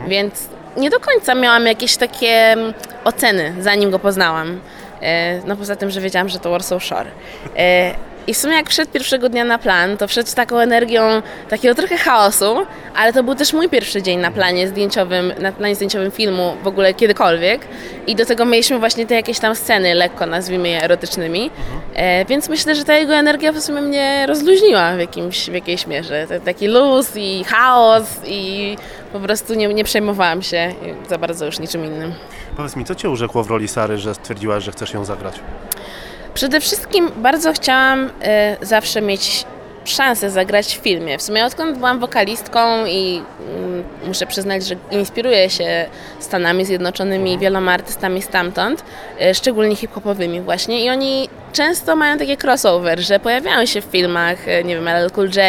Więc 0.08 0.48
nie 0.76 0.90
do 0.90 1.00
końca 1.00 1.34
miałam 1.34 1.66
jakieś 1.66 1.96
takie 1.96 2.28
mm, 2.52 2.74
oceny, 3.04 3.54
zanim 3.60 3.90
go 3.90 3.98
poznałam. 3.98 4.60
E, 5.02 5.40
No 5.46 5.56
poza 5.56 5.76
tym, 5.76 5.90
że 5.90 6.00
wiedziałam, 6.00 6.28
że 6.28 6.38
to 6.38 6.50
Warsaw 6.50 6.84
Shore. 6.84 7.10
E, 7.56 7.94
I 8.26 8.34
w 8.34 8.36
sumie 8.36 8.54
jak 8.56 8.70
wszedł 8.70 8.90
pierwszego 8.92 9.28
dnia 9.28 9.44
na 9.44 9.58
plan, 9.58 9.96
to 9.96 10.08
wszedł 10.08 10.28
z 10.28 10.34
taką 10.34 10.58
energią 10.58 11.22
takiego 11.48 11.74
trochę 11.74 11.96
chaosu, 11.96 12.66
ale 12.96 13.12
to 13.12 13.22
był 13.22 13.34
też 13.34 13.52
mój 13.52 13.68
pierwszy 13.68 14.02
dzień 14.02 14.18
na 14.18 14.30
planie 14.30 14.68
zdjęciowym, 14.68 15.32
na 15.38 15.52
planie 15.52 15.74
zdjęciowym 15.74 16.10
filmu 16.10 16.56
w 16.62 16.66
ogóle 16.66 16.94
kiedykolwiek. 16.94 17.60
I 18.06 18.14
do 18.16 18.26
tego 18.26 18.44
mieliśmy 18.44 18.78
właśnie 18.78 19.06
te 19.06 19.14
jakieś 19.14 19.38
tam 19.38 19.56
sceny 19.56 19.94
lekko 19.94 20.26
nazwijmy 20.26 20.68
je 20.68 20.82
erotycznymi. 20.84 21.50
E, 21.94 22.24
więc 22.24 22.48
myślę, 22.48 22.74
że 22.74 22.84
ta 22.84 22.94
jego 22.94 23.14
energia 23.14 23.52
w 23.52 23.60
sumie 23.60 23.80
mnie 23.80 24.24
rozluźniła 24.26 24.92
w, 24.96 24.98
jakimś, 24.98 25.50
w 25.50 25.54
jakiejś 25.54 25.86
mierze. 25.86 26.26
Taki 26.44 26.68
luz 26.68 27.16
i 27.16 27.44
chaos 27.44 28.04
i 28.26 28.76
po 29.14 29.20
prostu 29.20 29.54
nie, 29.54 29.68
nie 29.68 29.84
przejmowałam 29.84 30.42
się 30.42 30.74
za 31.08 31.18
bardzo 31.18 31.46
już 31.46 31.58
niczym 31.58 31.84
innym. 31.84 32.14
Powiedz 32.56 32.76
mi, 32.76 32.84
co 32.84 32.94
Cię 32.94 33.10
urzekło 33.10 33.44
w 33.44 33.50
roli 33.50 33.68
Sary, 33.68 33.98
że 33.98 34.14
stwierdziłaś, 34.14 34.64
że 34.64 34.72
chcesz 34.72 34.92
ją 34.92 35.04
zagrać? 35.04 35.40
Przede 36.34 36.60
wszystkim 36.60 37.10
bardzo 37.16 37.52
chciałam 37.52 38.10
e, 38.22 38.56
zawsze 38.62 39.02
mieć 39.02 39.44
szansę 39.84 40.30
zagrać 40.30 40.78
w 40.78 40.80
filmie. 40.82 41.18
W 41.18 41.22
sumie 41.22 41.44
odkąd 41.44 41.78
byłam 41.78 42.00
wokalistką 42.00 42.86
i 42.86 43.22
mm, 43.56 43.84
muszę 44.06 44.26
przyznać, 44.26 44.66
że 44.66 44.74
inspiruję 44.90 45.50
się 45.50 45.86
Stanami 46.20 46.64
Zjednoczonymi 46.64 47.32
i 47.32 47.38
wieloma 47.38 47.72
artystami 47.72 48.22
stamtąd, 48.22 48.84
e, 49.20 49.34
szczególnie 49.34 49.76
hip-hopowymi 49.76 50.40
właśnie 50.40 50.84
i 50.84 50.90
oni 50.90 51.28
często 51.52 51.96
mają 51.96 52.18
takie 52.18 52.36
crossover, 52.44 53.00
że 53.00 53.20
pojawiają 53.20 53.66
się 53.66 53.80
w 53.80 53.84
filmach, 53.84 54.48
e, 54.48 54.64
nie 54.64 54.74
wiem, 54.74 54.88
LL 54.88 55.10
Cool 55.10 55.26
J, 55.26 55.44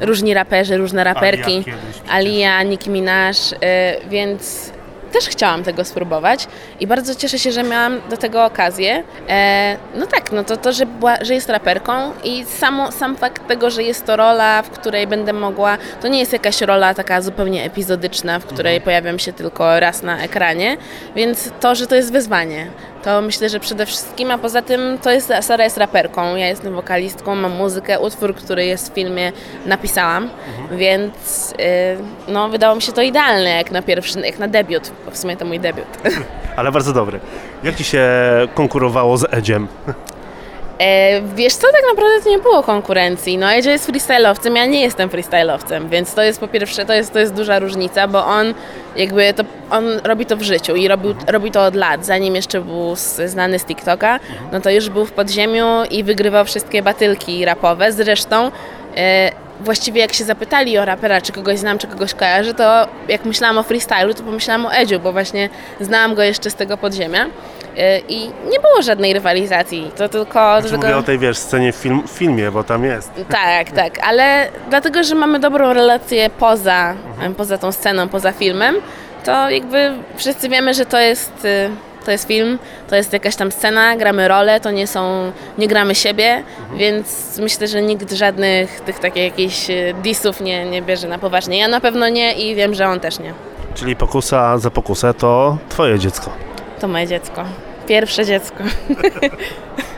różni 0.00 0.34
raperzy, 0.34 0.76
różne 0.76 1.04
raperki. 1.04 1.64
Alia, 2.08 2.62
Nicki 2.62 2.90
Minaj, 2.90 3.34
e, 3.60 3.96
więc 4.08 4.73
też 5.14 5.28
chciałam 5.28 5.62
tego 5.62 5.84
spróbować 5.84 6.46
i 6.80 6.86
bardzo 6.86 7.14
cieszę 7.14 7.38
się, 7.38 7.52
że 7.52 7.62
miałam 7.62 8.00
do 8.10 8.16
tego 8.16 8.44
okazję. 8.44 9.02
E, 9.28 9.76
no 9.94 10.06
tak, 10.06 10.32
no 10.32 10.44
to 10.44 10.56
to, 10.56 10.72
że, 10.72 10.86
była, 10.86 11.16
że 11.20 11.34
jest 11.34 11.48
raperką 11.48 11.92
i 12.24 12.44
samo, 12.44 12.92
sam 12.92 13.16
fakt 13.16 13.48
tego, 13.48 13.70
że 13.70 13.82
jest 13.82 14.06
to 14.06 14.16
rola, 14.16 14.62
w 14.62 14.70
której 14.70 15.06
będę 15.06 15.32
mogła, 15.32 15.78
to 16.00 16.08
nie 16.08 16.18
jest 16.18 16.32
jakaś 16.32 16.60
rola 16.60 16.94
taka 16.94 17.22
zupełnie 17.22 17.64
epizodyczna, 17.64 18.38
w 18.38 18.46
której 18.46 18.80
pojawiam 18.80 19.18
się 19.18 19.32
tylko 19.32 19.80
raz 19.80 20.02
na 20.02 20.18
ekranie, 20.18 20.76
więc 21.16 21.50
to, 21.60 21.74
że 21.74 21.86
to 21.86 21.94
jest 21.94 22.12
wyzwanie, 22.12 22.66
to 23.04 23.22
myślę, 23.22 23.48
że 23.48 23.60
przede 23.60 23.86
wszystkim, 23.86 24.30
a 24.30 24.38
poza 24.38 24.62
tym 24.62 24.98
to 25.02 25.10
jest, 25.10 25.32
Sara 25.40 25.64
jest 25.64 25.76
raperką, 25.76 26.36
ja 26.36 26.48
jestem 26.48 26.74
wokalistką, 26.74 27.34
mam 27.34 27.52
muzykę, 27.52 28.00
utwór, 28.00 28.34
który 28.34 28.66
jest 28.66 28.90
w 28.90 28.94
filmie 28.94 29.32
napisałam, 29.66 30.30
więc 30.70 31.52
y, 31.52 32.32
no 32.32 32.48
wydało 32.48 32.76
mi 32.76 32.82
się 32.82 32.92
to 32.92 33.02
idealne 33.02 33.50
jak 33.50 33.70
na 33.70 33.82
pierwszy, 33.82 34.20
jak 34.20 34.38
na 34.38 34.48
debiut, 34.48 34.90
bo 35.04 35.10
w 35.10 35.16
sumie 35.16 35.36
to 35.36 35.44
mój 35.44 35.60
debiut. 35.60 35.86
Ale 36.56 36.72
bardzo 36.72 36.92
dobry. 36.92 37.20
Jak 37.64 37.74
Ci 37.74 37.84
się 37.84 38.08
konkurowało 38.54 39.16
z 39.16 39.34
Edziem? 39.34 39.68
E, 40.78 41.22
wiesz 41.34 41.54
co, 41.54 41.66
tak 41.72 41.82
naprawdę 41.90 42.24
to 42.24 42.30
nie 42.30 42.38
było 42.38 42.62
konkurencji. 42.62 43.38
No 43.38 43.52
Edzio 43.52 43.70
jest 43.70 43.90
freestyle'owcem, 43.90 44.56
ja 44.56 44.66
nie 44.66 44.80
jestem 44.80 45.08
freestyle'owcem, 45.08 45.88
więc 45.88 46.14
to 46.14 46.22
jest 46.22 46.40
po 46.40 46.48
pierwsze, 46.48 46.84
to 46.86 46.92
jest, 46.92 47.12
to 47.12 47.18
jest 47.18 47.34
duża 47.34 47.58
różnica, 47.58 48.08
bo 48.08 48.26
on 48.26 48.54
jakby 48.96 49.34
to, 49.34 49.44
on 49.70 49.84
robi 50.04 50.26
to 50.26 50.36
w 50.36 50.42
życiu 50.42 50.76
i 50.76 50.88
robił, 50.88 51.14
robi 51.26 51.50
to 51.50 51.64
od 51.64 51.74
lat, 51.74 52.06
zanim 52.06 52.34
jeszcze 52.34 52.60
był 52.60 52.94
znany 53.26 53.58
z 53.58 53.64
TikToka, 53.64 54.20
no 54.52 54.60
to 54.60 54.70
już 54.70 54.88
był 54.88 55.06
w 55.06 55.12
podziemiu 55.12 55.66
i 55.90 56.04
wygrywał 56.04 56.44
wszystkie 56.44 56.82
batylki 56.82 57.44
rapowe. 57.44 57.92
Zresztą 57.92 58.50
e, 58.96 59.32
właściwie 59.60 60.00
jak 60.00 60.12
się 60.12 60.24
zapytali 60.24 60.78
o 60.78 60.84
rapera, 60.84 61.20
czy 61.20 61.32
kogoś 61.32 61.58
znam, 61.58 61.78
czy 61.78 61.86
kogoś 61.86 62.14
kojarzy, 62.14 62.54
to 62.54 62.86
jak 63.08 63.24
myślałam 63.24 63.58
o 63.58 63.62
freestylu, 63.62 64.14
to 64.14 64.22
pomyślałam 64.22 64.66
o 64.66 64.74
Edziu, 64.74 65.00
bo 65.00 65.12
właśnie 65.12 65.48
znałam 65.80 66.14
go 66.14 66.22
jeszcze 66.22 66.50
z 66.50 66.54
tego 66.54 66.76
podziemia. 66.76 67.26
E, 67.76 67.98
I 67.98 68.26
nie 68.26 68.60
było 68.60 68.82
żadnej 68.82 69.12
rywalizacji, 69.12 69.90
to 69.96 70.08
tylko... 70.08 70.32
Znaczy, 70.32 70.68
tylko... 70.68 70.86
mówię 70.86 70.96
o 70.96 71.02
tej, 71.02 71.18
wiesz, 71.18 71.38
scenie 71.38 71.72
w, 71.72 71.76
film, 71.76 72.02
filmie, 72.08 72.50
bo 72.50 72.64
tam 72.64 72.84
jest. 72.84 73.10
Tak, 73.28 73.70
tak, 73.70 73.98
ale 73.98 74.48
dlatego, 74.70 75.04
że 75.04 75.14
mamy 75.14 75.38
dobrą 75.38 75.72
relację 75.72 76.30
poza, 76.30 76.94
poza 77.36 77.58
tą 77.58 77.72
sceną, 77.72 78.08
poza 78.08 78.32
filmem, 78.32 78.76
to 79.24 79.50
jakby 79.50 79.92
wszyscy 80.16 80.48
wiemy, 80.48 80.74
że 80.74 80.86
to 80.86 80.98
jest, 80.98 81.44
y, 81.44 81.70
to 82.04 82.10
jest 82.10 82.28
film, 82.28 82.58
to 82.90 82.96
jest 82.96 83.12
jakaś 83.12 83.36
tam 83.36 83.52
scena, 83.52 83.96
gramy 83.96 84.28
rolę, 84.28 84.60
to 84.60 84.70
nie 84.70 84.86
są, 84.86 85.32
nie 85.58 85.68
gramy 85.68 85.94
siebie, 85.94 86.42
więc 86.76 87.38
myślę, 87.38 87.68
że 87.68 87.82
nikt 87.82 88.12
żadnych 88.12 88.80
tych 88.80 88.98
takich 88.98 89.22
jakichś 89.24 89.70
y, 89.70 89.94
disów 90.02 90.40
nie, 90.40 90.64
nie 90.64 90.82
bierze 90.82 91.08
na 91.08 91.18
poważnie. 91.18 91.58
Ja 91.58 91.68
na 91.68 91.80
pewno 91.80 92.08
nie 92.08 92.32
i 92.32 92.54
wiem, 92.54 92.74
że 92.74 92.88
on 92.88 93.00
też 93.00 93.18
nie. 93.18 93.34
Czyli 93.74 93.96
pokusa 93.96 94.58
za 94.58 94.70
pokusę 94.70 95.14
to 95.14 95.58
Twoje 95.68 95.98
dziecko. 95.98 96.30
To 96.80 96.88
moje 96.88 97.06
dziecko. 97.06 97.44
Pierwsze 97.86 98.24
dziecko. 98.24 98.64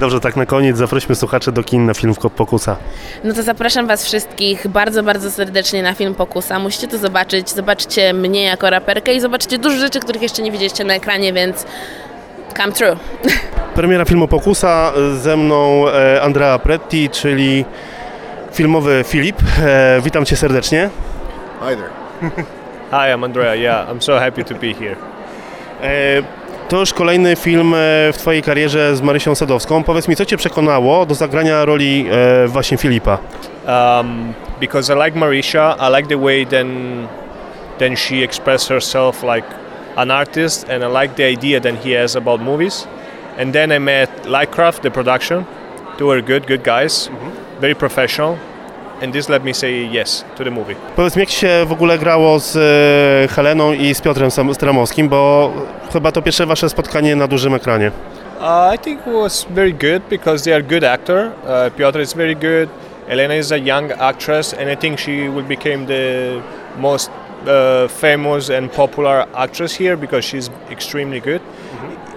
Dobrze, 0.00 0.20
tak 0.20 0.36
na 0.36 0.46
koniec 0.46 0.76
zaprośmy 0.76 1.14
słuchaczy 1.14 1.52
do 1.52 1.62
kin 1.62 1.86
na 1.86 1.94
film 1.94 2.14
Pokusa. 2.36 2.76
No 3.24 3.34
to 3.34 3.42
zapraszam 3.42 3.86
Was 3.86 4.04
wszystkich 4.04 4.68
bardzo, 4.68 5.02
bardzo 5.02 5.30
serdecznie 5.30 5.82
na 5.82 5.94
film 5.94 6.14
Pokusa. 6.14 6.58
Musicie 6.58 6.88
to 6.88 6.98
zobaczyć. 6.98 7.50
Zobaczcie 7.50 8.12
mnie 8.12 8.42
jako 8.42 8.70
raperkę 8.70 9.14
i 9.14 9.20
zobaczcie 9.20 9.58
dużo 9.58 9.76
rzeczy, 9.76 10.00
których 10.00 10.22
jeszcze 10.22 10.42
nie 10.42 10.52
widzieliście 10.52 10.84
na 10.84 10.94
ekranie, 10.94 11.32
więc 11.32 11.66
come 12.56 12.72
true. 12.72 12.96
Premiera 13.74 14.04
filmu 14.04 14.28
Pokusa, 14.28 14.92
ze 15.22 15.36
mną 15.36 15.88
e, 15.88 16.22
Andrea 16.22 16.58
Pretti, 16.58 17.10
czyli 17.10 17.64
filmowy 18.52 19.04
Filip. 19.06 19.36
E, 19.62 20.00
witam 20.04 20.24
Cię 20.24 20.36
serdecznie. 20.36 20.90
Hi 21.60 21.76
there. 21.76 21.90
Hi, 22.90 23.12
I'm 23.14 23.24
Andrea. 23.24 23.54
Yeah, 23.54 23.90
I'm 23.90 24.00
so 24.00 24.20
happy 24.20 24.44
to 24.44 24.54
be 24.54 24.74
here. 24.74 24.96
To 26.68 26.80
już 26.80 26.94
kolejny 26.94 27.36
film 27.36 27.74
e, 27.74 27.76
w 28.12 28.16
Twojej 28.18 28.42
karierze 28.42 28.96
z 28.96 29.02
Marysią 29.02 29.34
Sadowską. 29.34 29.82
Powiedz 29.82 30.08
mi, 30.08 30.16
co 30.16 30.24
Cię 30.24 30.36
przekonało 30.36 31.06
do 31.06 31.14
zagrania 31.14 31.64
roli 31.64 32.06
e, 32.10 32.48
właśnie 32.48 32.76
Filipa? 32.76 33.18
Um, 33.66 34.32
because 34.60 34.94
I 34.94 35.04
like 35.04 35.18
Marisha, 35.18 35.76
I 35.88 35.96
like 35.96 36.08
the 36.08 36.18
way 36.18 36.46
then 36.46 36.68
then 37.78 37.96
she 37.96 38.24
expressed 38.24 38.68
herself 38.68 39.22
like 39.22 39.46
an 39.96 40.10
artist, 40.10 40.70
and 40.70 40.84
I 40.84 41.02
like 41.02 41.14
the 41.14 41.28
idea 41.32 41.60
that 41.60 41.84
he 41.84 42.00
has 42.00 42.16
about 42.16 42.40
movies. 42.40 42.88
And 43.38 43.52
then 43.52 43.72
I 43.72 43.78
met 43.78 44.10
Lightcraft, 44.24 44.82
the 44.82 44.90
production. 44.90 45.46
They 45.98 46.04
were 46.04 46.22
good, 46.22 46.46
good 46.46 46.64
guys, 46.64 47.10
very 47.60 47.74
professional, 47.74 48.38
and 49.02 49.12
this 49.12 49.28
let 49.28 49.44
me 49.44 49.54
say 49.54 49.70
yes 49.92 50.24
to 50.36 50.44
the 50.44 50.50
movie. 50.50 50.74
Powiedz 50.96 51.16
mi, 51.16 51.20
jak 51.20 51.30
się 51.30 51.48
w 51.66 51.72
ogóle 51.72 51.98
grało 51.98 52.38
z 52.38 52.52
Heleną 53.30 53.72
i 53.72 53.94
z 53.94 54.00
Piotrem 54.00 54.30
Sam- 54.30 54.54
Stramowskim, 54.54 55.08
bo 55.08 55.52
chyba 55.92 56.12
to 56.12 56.22
pierwsze 56.22 56.46
Wasze 56.46 56.68
spotkanie 56.68 57.16
na 57.16 57.26
dużym 57.28 57.54
ekranie. 57.54 57.90
Uh, 58.40 58.74
I 58.74 58.78
think 58.78 59.00
it 59.06 59.12
was 59.14 59.46
very 59.50 59.72
good 59.72 60.02
because 60.10 60.44
they 60.44 60.54
are 60.54 60.62
good 60.62 60.84
actor. 60.84 61.18
Uh, 61.44 61.70
Piotr 61.76 62.00
is 62.00 62.12
very 62.14 62.34
good. 62.34 62.68
Elena 63.08 63.34
is 63.34 63.52
a 63.52 63.58
young 63.58 63.92
actress, 63.98 64.54
and 64.54 64.68
I 64.70 64.76
think 64.76 64.98
she 65.00 65.28
will 65.28 65.44
become 65.48 65.86
the 65.86 66.42
most 66.78 67.10
uh, 67.46 67.88
famous 67.88 68.50
and 68.50 68.72
popular 68.72 69.26
actress 69.34 69.80
here 69.80 69.96
because 69.96 70.24
she's 70.24 70.50
extremely 70.70 71.20
good. 71.20 71.40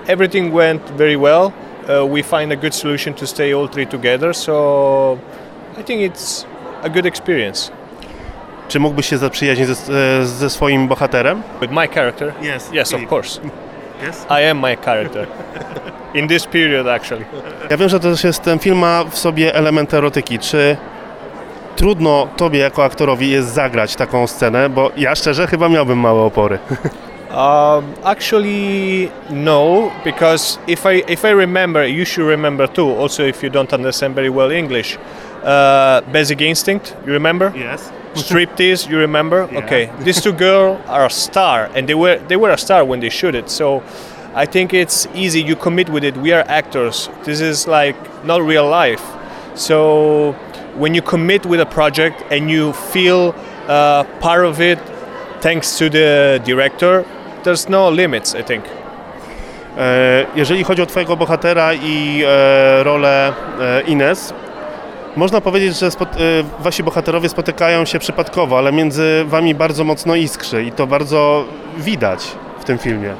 Everything 0.07 0.51
went 0.53 0.81
very 0.97 1.15
well. 1.15 1.53
Uh, 1.87 2.05
we 2.05 2.21
find 2.23 2.51
a 2.51 2.55
good 2.55 2.73
solution 2.73 3.13
to 3.13 3.25
stay 3.27 3.53
all 3.53 3.67
three 3.67 3.85
together, 3.85 4.33
so 4.33 5.19
I 5.77 5.83
think 5.83 6.01
it's 6.01 6.45
a 6.83 6.89
good 6.89 7.05
experience. 7.05 7.71
Czy 8.67 8.79
mógłbyś 8.79 9.05
się 9.05 9.17
zaprzyjaźnić 9.17 9.67
ze, 9.67 9.93
e, 9.93 10.25
ze 10.25 10.49
swoim 10.49 10.87
bohaterem? 10.87 11.41
With 11.61 11.73
my 11.73 11.87
character, 11.87 12.33
Yes, 12.41 12.69
yes, 12.73 12.93
of 12.93 13.01
course, 13.11 13.39
Yes. 14.07 14.25
I 14.29 14.49
am 14.49 14.59
my 14.59 14.77
character 14.85 15.27
in 16.13 16.27
this 16.27 16.45
period 16.45 16.87
actually. 16.87 17.25
Ja 17.69 17.77
wiem, 17.77 17.89
że 17.89 17.99
to 17.99 18.11
też 18.11 18.23
jest, 18.23 18.43
ten 18.43 18.59
film 18.59 18.77
ma 18.77 19.03
w 19.03 19.17
sobie 19.17 19.55
element 19.55 19.93
erotyki. 19.93 20.39
Czy 20.39 20.77
trudno 21.75 22.27
Tobie 22.37 22.59
jako 22.59 22.83
aktorowi 22.83 23.29
jest 23.29 23.53
zagrać 23.53 23.95
taką 23.95 24.27
scenę? 24.27 24.69
Bo 24.69 24.91
ja 24.97 25.15
szczerze 25.15 25.47
chyba 25.47 25.69
miałbym 25.69 25.99
małe 25.99 26.21
opory. 26.21 26.59
Um, 27.29 27.85
actually, 28.03 29.09
no, 29.29 29.91
because 30.03 30.57
if 30.67 30.95
I 30.95 31.03
if 31.13 31.23
I 31.23 31.33
remember, 31.33 31.85
you 31.85 32.03
should 32.05 32.27
remember 32.29 32.67
too. 32.67 33.01
Also, 33.01 33.23
if 33.23 33.43
you 33.43 33.51
don't 33.51 33.73
understand 33.73 34.15
very 34.15 34.31
well 34.31 34.51
English, 34.51 34.97
uh, 35.43 36.01
Basic 36.11 36.41
Instinct, 36.41 36.95
you 37.05 37.13
remember? 37.13 37.53
Yes. 37.55 37.91
Striptease, 38.13 38.89
you 38.89 38.97
remember? 38.97 39.47
Yeah. 39.51 39.59
Okay, 39.59 39.91
these 39.99 40.21
two 40.21 40.33
girls 40.33 40.79
are 40.87 41.05
a 41.05 41.09
star, 41.09 41.69
and 41.75 41.87
they 41.87 41.95
were 41.95 42.17
they 42.27 42.35
were 42.35 42.49
a 42.49 42.57
star 42.57 42.83
when 42.83 42.99
they 42.99 43.09
shoot 43.09 43.35
it. 43.35 43.49
So, 43.49 43.83
I 44.35 44.45
think 44.45 44.73
it's 44.73 45.07
easy. 45.13 45.41
You 45.41 45.55
commit 45.55 45.89
with 45.89 46.03
it. 46.03 46.17
We 46.17 46.31
are 46.33 46.43
actors. 46.47 47.09
This 47.23 47.39
is 47.41 47.67
like 47.67 47.95
not 48.25 48.41
real 48.41 48.67
life. 48.67 49.03
So, 49.55 50.33
when 50.77 50.93
you 50.95 51.01
commit 51.01 51.45
with 51.45 51.59
a 51.61 51.65
project 51.65 52.23
and 52.31 52.49
you 52.49 52.73
feel 52.73 53.33
uh, 53.67 54.03
part 54.19 54.45
of 54.45 54.59
it, 54.59 54.79
thanks 55.41 55.77
to 55.77 55.89
the 55.89 56.41
director, 56.43 57.05
there's 57.43 57.69
no 57.69 57.89
limits. 57.89 58.35
I 58.35 58.43
think. 58.43 58.65
Jeżeli 60.35 60.63
chodzi 60.63 60.81
o 60.81 60.85
Twojego 60.85 61.17
bohatera 61.17 61.73
i 61.73 62.23
e, 62.27 62.83
rolę 62.83 63.33
e, 63.59 63.81
Ines, 63.81 64.33
można 65.15 65.41
powiedzieć, 65.41 65.79
że 65.79 65.87
e, 65.87 65.89
Wasi 66.59 66.83
bohaterowie 66.83 67.29
spotykają 67.29 67.85
się 67.85 67.99
przypadkowo, 67.99 68.57
ale 68.57 68.71
między 68.71 69.23
Wami 69.27 69.55
bardzo 69.55 69.83
mocno 69.83 70.15
iskrzy 70.15 70.63
i 70.63 70.71
to 70.71 70.87
bardzo 70.87 71.45
widać 71.77 72.27
w 72.59 72.63
tym 72.63 72.77
filmie. 72.77 73.13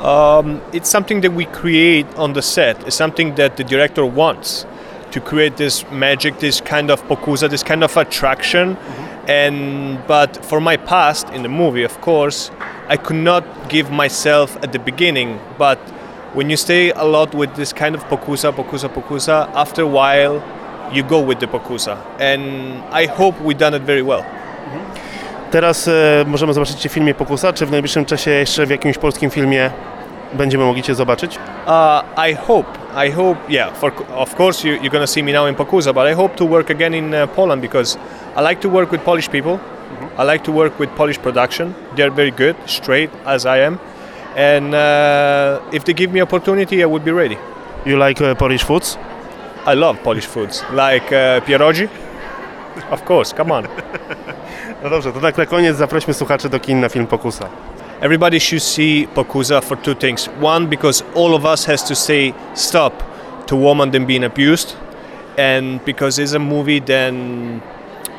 Um, 0.00 0.60
it's 0.72 0.84
something 0.86 1.22
that 1.22 1.32
we 1.32 1.44
create 1.44 2.16
on 2.16 2.34
the 2.34 2.42
set. 2.42 2.86
It's 2.86 2.90
something 2.90 3.36
that 3.36 3.56
the 3.56 3.64
director 3.64 4.04
wants. 4.16 4.66
to 5.16 5.20
create 5.20 5.56
this 5.56 5.84
magic, 5.90 6.38
this 6.40 6.60
kind 6.60 6.90
of 6.90 7.02
pokusa, 7.08 7.48
this 7.48 7.62
kind 7.62 7.82
of 7.82 7.96
attraction. 7.96 8.76
And 9.26 10.06
but 10.06 10.44
for 10.44 10.60
my 10.60 10.76
past 10.76 11.30
in 11.30 11.42
the 11.42 11.48
movie, 11.48 11.84
of 11.84 12.00
course, 12.02 12.50
I 12.88 12.96
could 12.96 13.16
not 13.16 13.44
give 13.70 13.90
myself 13.90 14.56
at 14.62 14.72
the 14.72 14.78
beginning. 14.78 15.40
But 15.58 15.78
when 16.34 16.50
you 16.50 16.56
stay 16.56 16.90
a 16.90 17.04
lot 17.04 17.34
with 17.34 17.56
this 17.56 17.72
kind 17.72 17.94
of 17.94 18.04
pokusa, 18.04 18.52
pokusa, 18.52 18.88
pokusa, 18.88 19.50
after 19.54 19.82
a 19.82 19.86
while, 19.86 20.42
you 20.92 21.02
go 21.04 21.26
with 21.26 21.38
the 21.38 21.46
pokusa. 21.46 21.96
And 22.20 22.42
I 22.92 23.06
hope 23.06 23.40
we 23.44 23.54
done 23.54 23.76
it 23.76 23.82
very 23.82 24.02
well. 24.02 24.22
Teraz 25.50 25.88
e, 25.88 26.24
możemy 26.26 26.54
zobaczyć 26.54 26.76
Cię 26.76 26.88
w 26.88 26.92
filmie 26.92 27.14
Pokusa, 27.14 27.52
czy 27.52 27.66
w 27.66 27.70
najbliższym 27.70 28.04
czasie 28.04 28.30
jeszcze 28.30 28.66
w 28.66 28.70
jakimś 28.70 28.98
polskim 28.98 29.30
filmie 29.30 29.70
będziemy 30.34 30.64
mogli 30.64 30.82
Cię 30.82 30.94
zobaczyć? 30.94 31.38
Uh, 31.66 32.28
I 32.30 32.34
hope, 32.34 32.68
I 33.06 33.12
hope, 33.12 33.40
yeah. 33.48 33.76
For 33.76 33.92
of 34.16 34.40
course, 34.40 34.68
you, 34.68 34.74
you're 34.74 34.92
gonna 34.92 35.06
see 35.06 35.22
me 35.22 35.32
now 35.32 35.48
in 35.48 35.54
Pokusa, 35.54 35.94
but 35.94 36.06
I 36.06 36.14
hope 36.14 36.36
to 36.36 36.44
work 36.44 36.70
again 36.70 36.94
in 36.94 37.14
uh, 37.14 37.26
Poland 37.26 37.62
because 37.62 37.98
I 38.36 38.42
like 38.42 38.60
to 38.60 38.68
work 38.68 38.92
with 38.92 39.00
Polish 39.04 39.30
people. 39.30 39.58
I 40.18 40.24
like 40.24 40.44
to 40.44 40.52
work 40.52 40.80
with 40.80 40.90
Polish 40.96 41.18
production. 41.18 41.74
They're 41.96 42.14
very 42.14 42.30
good, 42.30 42.56
straight 42.66 43.10
as 43.24 43.46
I 43.46 43.58
am, 43.58 43.78
and 44.36 44.74
uh, 44.74 45.60
if 45.72 45.84
they 45.84 45.94
give 45.94 46.12
me 46.12 46.22
opportunity, 46.22 46.82
I 46.82 46.86
would 46.86 47.04
be 47.04 47.12
ready. 47.12 47.38
You 47.84 47.98
like 47.98 48.20
uh, 48.20 48.34
Polish 48.34 48.64
foods? 48.64 48.98
I 49.66 49.74
love 49.74 49.98
Polish 49.98 50.26
foods, 50.26 50.64
like 50.72 51.12
uh, 51.12 51.40
pierogi. 51.46 51.88
Of 52.90 53.04
course, 53.04 53.34
come 53.34 53.54
on. 53.54 53.64
No 54.82 54.90
dobrze, 54.90 55.12
to 55.12 55.20
tak 55.20 55.38
na 55.38 55.46
koniec 55.46 55.76
zaprośmy 55.76 56.14
słuchaczy 56.14 56.48
do 56.48 56.60
kin 56.60 56.80
na 56.80 56.88
film 56.88 57.06
Pokusa. 57.06 57.48
Everybody 58.00 58.40
should 58.40 58.62
see 58.62 59.08
Pokusa 59.14 59.60
for 59.60 59.78
two 59.78 59.94
things. 59.94 60.28
One, 60.42 60.66
because 60.66 61.04
all 61.14 61.34
of 61.34 61.44
us 61.44 61.66
has 61.66 61.84
to 61.84 61.94
say 61.94 62.32
stop 62.54 63.02
to 63.46 63.56
women 63.56 63.90
them 63.90 64.06
being 64.06 64.24
abused, 64.24 64.76
and 65.38 65.84
because 65.84 66.22
it's 66.22 66.34
a 66.34 66.38
movie 66.38 66.80
that 66.80 67.14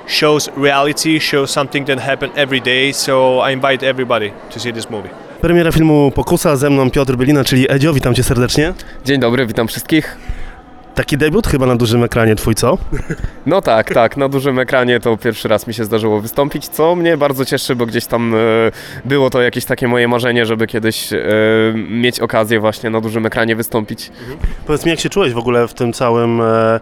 shows 0.08 0.50
reality, 0.58 1.20
shows 1.20 1.52
something 1.52 1.86
that 1.86 2.00
happened 2.00 2.34
every 2.38 2.62
day. 2.62 2.94
So 2.94 3.40
I 3.50 3.54
invite 3.54 3.86
everybody 3.90 4.32
to 4.50 4.60
see 4.60 4.74
this 4.74 4.90
movie. 4.90 5.10
Premiera 5.42 5.72
filmu 5.72 6.12
Pokusa, 6.12 6.56
ze 6.56 6.70
mną 6.70 6.92
Piotr 6.92 7.16
Bylina, 7.16 7.44
czyli 7.44 7.72
Edzio, 7.72 7.94
witam 7.94 8.16
Cię 8.16 8.24
serdecznie. 8.24 8.74
Dzień 9.06 9.20
dobry, 9.20 9.48
witam 9.48 9.68
wszystkich. 9.68 10.18
Taki 10.98 11.18
debiut 11.18 11.48
chyba 11.48 11.66
na 11.66 11.76
dużym 11.76 12.04
ekranie 12.04 12.36
Twój, 12.36 12.56
co? 12.56 12.78
No 13.46 13.62
tak, 13.62 13.94
tak, 13.94 14.18
na 14.18 14.30
dużym 14.30 14.60
ekranie 14.60 15.00
to 15.00 15.18
pierwszy 15.18 15.48
raz 15.48 15.68
mi 15.68 15.74
się 15.74 15.86
zdarzyło 15.86 16.22
wystąpić, 16.22 16.68
co 16.68 16.96
mnie 16.96 17.18
bardzo 17.18 17.46
cieszy, 17.46 17.76
bo 17.76 17.86
gdzieś 17.86 18.06
tam 18.06 18.36
e, 18.36 18.38
było 19.06 19.30
to 19.30 19.42
jakieś 19.42 19.66
takie 19.66 19.88
moje 19.88 20.08
marzenie, 20.08 20.46
żeby 20.46 20.68
kiedyś 20.68 21.14
e, 21.14 21.18
mieć 21.90 22.20
okazję 22.20 22.60
właśnie 22.60 22.90
na 22.90 23.02
dużym 23.02 23.26
ekranie 23.26 23.56
wystąpić. 23.56 24.12
Powiedz 24.66 24.86
mi, 24.86 24.92
jak 24.92 25.00
się 25.00 25.10
czułeś 25.10 25.34
w 25.34 25.38
ogóle 25.38 25.68
w 25.68 25.74
tym 25.74 25.94
całym 25.94 26.42
e, 26.42 26.80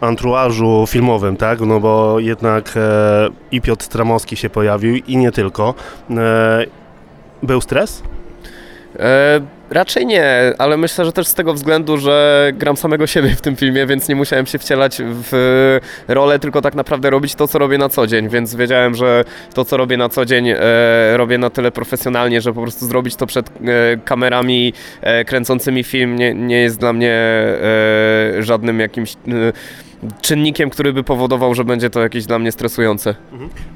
antruażu 0.00 0.84
filmowym, 0.88 1.36
tak? 1.36 1.60
No 1.60 1.80
bo 1.80 2.18
jednak 2.18 2.72
e, 2.76 3.28
i 3.52 3.60
Piotr 3.60 3.84
Stramowski 3.84 4.36
się 4.36 4.50
pojawił 4.50 4.96
i 4.96 5.16
nie 5.16 5.32
tylko. 5.32 5.74
E, 6.10 6.64
był 7.42 7.60
stres? 7.60 8.02
E, 9.02 9.40
raczej 9.70 10.06
nie, 10.06 10.52
ale 10.58 10.76
myślę, 10.76 11.04
że 11.04 11.12
też 11.12 11.26
z 11.26 11.34
tego 11.34 11.54
względu, 11.54 11.98
że 11.98 12.50
gram 12.54 12.76
samego 12.76 13.06
siebie 13.06 13.30
w 13.30 13.40
tym 13.40 13.56
filmie, 13.56 13.86
więc 13.86 14.08
nie 14.08 14.16
musiałem 14.16 14.46
się 14.46 14.58
wcielać 14.58 14.98
w 15.04 15.78
rolę, 16.08 16.38
tylko 16.38 16.62
tak 16.62 16.74
naprawdę 16.74 17.10
robić 17.10 17.34
to, 17.34 17.48
co 17.48 17.58
robię 17.58 17.78
na 17.78 17.88
co 17.88 18.06
dzień, 18.06 18.28
więc 18.28 18.54
wiedziałem, 18.54 18.94
że 18.94 19.24
to, 19.54 19.64
co 19.64 19.76
robię 19.76 19.96
na 19.96 20.08
co 20.08 20.24
dzień, 20.24 20.48
e, 20.48 20.56
robię 21.16 21.38
na 21.38 21.50
tyle 21.50 21.70
profesjonalnie, 21.70 22.40
że 22.40 22.52
po 22.52 22.62
prostu 22.62 22.86
zrobić 22.86 23.16
to 23.16 23.26
przed 23.26 23.48
e, 23.48 23.52
kamerami 24.04 24.72
e, 25.00 25.24
kręcącymi 25.24 25.84
film 25.84 26.16
nie, 26.16 26.34
nie 26.34 26.60
jest 26.60 26.80
dla 26.80 26.92
mnie 26.92 27.12
e, 27.12 28.42
żadnym 28.42 28.80
jakimś 28.80 29.12
e, 29.12 29.16
czynnikiem, 30.20 30.70
który 30.70 30.92
by 30.92 31.02
powodował, 31.04 31.54
że 31.54 31.64
będzie 31.64 31.90
to 31.90 32.00
jakieś 32.00 32.26
dla 32.26 32.38
mnie 32.38 32.52
stresujące. 32.52 33.14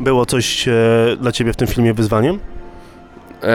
Było 0.00 0.26
coś 0.26 0.68
e, 0.68 0.72
dla 1.20 1.32
Ciebie 1.32 1.52
w 1.52 1.56
tym 1.56 1.68
filmie 1.68 1.94
wyzwaniem? 1.94 2.38
E, 3.36 3.46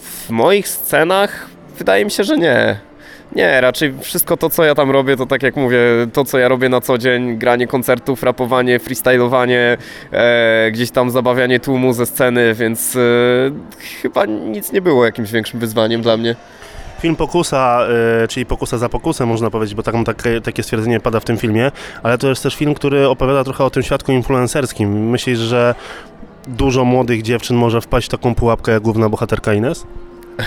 w 0.00 0.26
moich 0.30 0.68
scenach 0.68 1.46
wydaje 1.78 2.04
mi 2.04 2.10
się, 2.10 2.24
że 2.24 2.36
nie. 2.36 2.78
Nie, 3.36 3.60
raczej 3.60 3.94
wszystko 4.00 4.36
to, 4.36 4.50
co 4.50 4.64
ja 4.64 4.74
tam 4.74 4.90
robię, 4.90 5.16
to 5.16 5.26
tak 5.26 5.42
jak 5.42 5.56
mówię, 5.56 5.78
to, 6.12 6.24
co 6.24 6.38
ja 6.38 6.48
robię 6.48 6.68
na 6.68 6.80
co 6.80 6.98
dzień, 6.98 7.38
granie 7.38 7.66
koncertów, 7.66 8.22
rapowanie, 8.22 8.78
freestylowanie, 8.78 9.76
e, 10.12 10.70
gdzieś 10.72 10.90
tam 10.90 11.10
zabawianie 11.10 11.60
tłumu 11.60 11.92
ze 11.92 12.06
sceny, 12.06 12.54
więc 12.54 12.96
e, 12.96 13.00
chyba 14.02 14.24
nic 14.26 14.72
nie 14.72 14.82
było 14.82 15.04
jakimś 15.04 15.32
większym 15.32 15.60
wyzwaniem 15.60 16.02
dla 16.02 16.16
mnie. 16.16 16.36
Film 17.00 17.16
Pokusa, 17.16 17.86
e, 18.22 18.28
czyli 18.28 18.46
Pokusa 18.46 18.78
za 18.78 18.88
pokusę, 18.88 19.26
można 19.26 19.50
powiedzieć, 19.50 19.74
bo 19.74 19.82
takie, 19.82 20.40
takie 20.40 20.62
stwierdzenie 20.62 21.00
pada 21.00 21.20
w 21.20 21.24
tym 21.24 21.36
filmie, 21.36 21.70
ale 22.02 22.18
to 22.18 22.28
jest 22.28 22.42
też 22.42 22.56
film, 22.56 22.74
który 22.74 23.08
opowiada 23.08 23.44
trochę 23.44 23.64
o 23.64 23.70
tym 23.70 23.82
świadku 23.82 24.12
influencerskim. 24.12 25.10
Myślisz, 25.10 25.38
że 25.38 25.74
dużo 26.46 26.84
młodych 26.84 27.22
dziewczyn 27.22 27.56
może 27.56 27.80
wpaść 27.80 28.06
w 28.06 28.10
taką 28.10 28.34
pułapkę 28.34 28.72
jak 28.72 28.82
główna 28.82 29.08
bohaterka 29.08 29.54
Ines? 29.54 29.86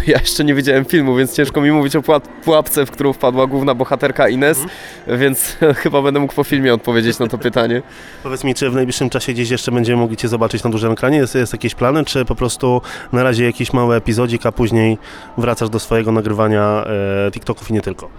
Ja 0.08 0.20
jeszcze 0.20 0.44
nie 0.44 0.54
widziałem 0.54 0.86
filmu, 0.86 1.16
więc 1.16 1.34
ciężko 1.36 1.62
mi 1.62 1.72
mówić 1.72 1.96
o 1.96 2.02
pułap- 2.02 2.28
pułapce, 2.44 2.86
w 2.86 2.92
którą 2.92 3.14
wpadła 3.14 3.48
główna 3.48 3.76
bohaterka 3.76 4.30
Ines, 4.30 4.60
więc 5.08 5.58
chyba 5.84 6.02
będę 6.02 6.20
mógł 6.20 6.34
po 6.34 6.44
filmie 6.44 6.74
odpowiedzieć 6.74 7.20
na 7.20 7.28
to 7.28 7.38
pytanie. 7.38 7.82
Powiedz 8.24 8.44
mi, 8.44 8.56
czy 8.56 8.70
w 8.70 8.76
najbliższym 8.76 9.10
czasie 9.10 9.34
gdzieś 9.34 9.50
jeszcze 9.50 9.72
będziemy 9.72 10.02
mogli 10.02 10.18
Cię 10.18 10.28
zobaczyć 10.28 10.64
na 10.64 10.70
dużym 10.70 10.92
ekranie? 10.92 11.18
Jest, 11.18 11.36
jest 11.36 11.54
jakieś 11.54 11.76
plany, 11.76 12.06
czy 12.06 12.26
po 12.26 12.36
prostu 12.36 12.82
na 13.14 13.24
razie 13.24 13.46
jakiś 13.46 13.74
mały 13.74 13.96
epizodzik, 13.96 14.46
a 14.46 14.52
później 14.52 14.98
wracasz 15.38 15.70
do 15.70 15.80
swojego 15.80 16.12
nagrywania 16.12 16.84
e, 17.28 17.32
TikToków 17.32 17.70
i 17.70 17.74
nie 17.74 17.82
tylko? 17.82 18.10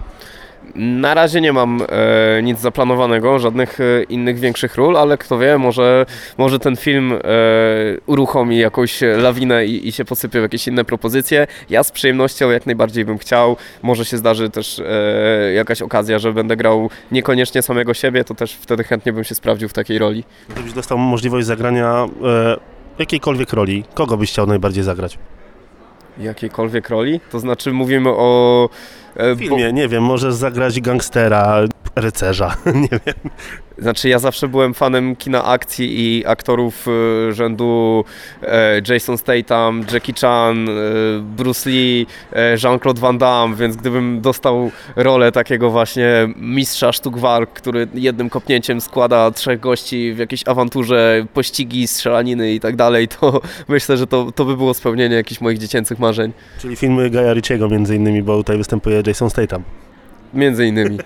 Na 0.75 1.15
razie 1.15 1.41
nie 1.41 1.53
mam 1.53 1.83
e, 1.89 2.43
nic 2.43 2.59
zaplanowanego, 2.59 3.39
żadnych 3.39 3.81
e, 3.81 4.03
innych 4.03 4.39
większych 4.39 4.77
ról, 4.77 4.97
ale 4.97 5.19
kto 5.19 5.39
wie, 5.39 5.59
może, 5.59 6.07
może 6.39 6.59
ten 6.59 6.77
film 6.77 7.13
e, 7.13 7.19
uruchomi 8.07 8.59
jakąś 8.59 9.01
lawinę 9.17 9.67
i, 9.67 9.89
i 9.89 9.93
się 9.93 10.05
posypią 10.05 10.41
jakieś 10.41 10.69
inne 10.69 10.85
propozycje. 10.85 11.47
Ja 11.71 11.83
z 11.83 11.91
przyjemnością 11.91 12.51
jak 12.51 12.67
najbardziej 12.67 13.05
bym 13.05 13.19
chciał. 13.19 13.57
Może 13.83 14.05
się 14.05 14.17
zdarzy 14.17 14.51
też 14.51 14.79
e, 14.79 15.53
jakaś 15.53 15.83
okazja, 15.83 16.19
że 16.19 16.33
będę 16.33 16.57
grał 16.57 16.91
niekoniecznie 17.13 17.63
samego 17.63 17.95
siebie, 17.95 18.25
to 18.25 18.35
też 18.35 18.55
wtedy 18.55 18.85
chętnie 18.85 19.13
bym 19.13 19.25
się 19.25 19.35
sprawdził 19.35 19.69
w 19.69 19.73
takiej 19.73 19.99
roli. 19.99 20.25
Gdybyś 20.49 20.73
dostał 20.73 20.99
możliwość 20.99 21.47
zagrania 21.47 22.09
e, 22.25 22.57
jakiejkolwiek 22.99 23.53
roli, 23.53 23.85
kogo 23.95 24.17
byś 24.17 24.31
chciał 24.31 24.47
najbardziej 24.47 24.85
zagrać? 24.85 25.19
Jakiejkolwiek 26.21 26.89
roli? 26.89 27.21
To 27.33 27.41
znaczy 27.41 27.73
mówimy 27.73 28.11
o... 28.11 28.69
e, 29.17 29.37
filmie, 29.37 29.73
nie 29.73 29.89
wiem, 29.89 30.03
możesz 30.05 30.35
zagrać 30.35 30.81
gangstera, 30.81 31.61
rycerza, 31.97 32.57
nie 32.75 33.01
wiem. 33.07 33.31
Znaczy 33.79 34.09
ja 34.09 34.19
zawsze 34.19 34.49
byłem 34.49 34.75
fanem 34.75 35.17
kina 35.17 35.45
akcji 35.45 36.01
i 36.01 36.27
aktorów 36.27 36.87
e, 36.89 37.33
rzędu 37.33 38.05
e, 38.43 38.81
Jason 38.89 39.19
Statham, 39.19 39.85
Jackie 39.93 40.13
Chan, 40.21 40.69
e, 40.69 40.73
Bruce 41.21 41.71
Lee, 41.71 42.07
e, 42.33 42.57
Jean-Claude 42.65 43.01
Van 43.01 43.19
Damme, 43.19 43.57
więc 43.57 43.77
gdybym 43.77 44.21
dostał 44.21 44.71
rolę 44.97 45.33
takiego 45.33 45.71
właśnie 45.71 46.29
mistrza 46.37 46.93
sztuk 46.93 47.19
walk, 47.19 47.51
który 47.51 47.89
jednym 47.95 48.31
kopnięciem 48.31 48.81
składa 48.81 49.31
trzech 49.31 49.61
gości 49.61 50.13
w 50.15 50.19
jakiejś 50.19 50.49
awanturze, 50.49 51.27
pościgi, 51.35 51.89
strzelaniny 51.89 52.53
i 52.53 52.61
tak 52.61 52.77
dalej, 52.77 53.09
to 53.09 53.41
myślę, 53.69 53.97
że 53.97 54.07
to, 54.07 54.33
to 54.33 54.45
by 54.45 54.57
było 54.57 54.75
spełnienie 54.75 55.17
jakichś 55.17 55.41
moich 55.41 55.59
dziecięcych 55.59 55.99
marzeń. 55.99 56.33
Czyli 56.59 56.77
filmy 56.77 57.11
Gaja 57.11 57.35
Ritchiego 57.35 57.69
między 57.69 57.97
innymi, 57.97 58.23
bo 58.23 58.37
tutaj 58.37 58.57
występuje 58.57 59.03
Jason 59.07 59.31
Statham. 59.31 59.63
Między 60.35 60.67
innymi. 60.67 60.99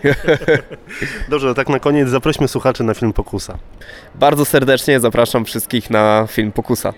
Dobrze, 1.28 1.54
tak 1.54 1.68
na 1.68 1.78
koniec 1.78 2.08
zaprośmy 2.08 2.48
słuchaczy 2.48 2.84
na 2.84 2.94
film 2.94 3.12
Pokusa. 3.12 3.58
Bardzo 4.14 4.44
serdecznie 4.44 5.00
zapraszam 5.00 5.44
wszystkich 5.44 5.90
na 5.90 6.26
film 6.30 6.52
Pokusa. 6.52 6.92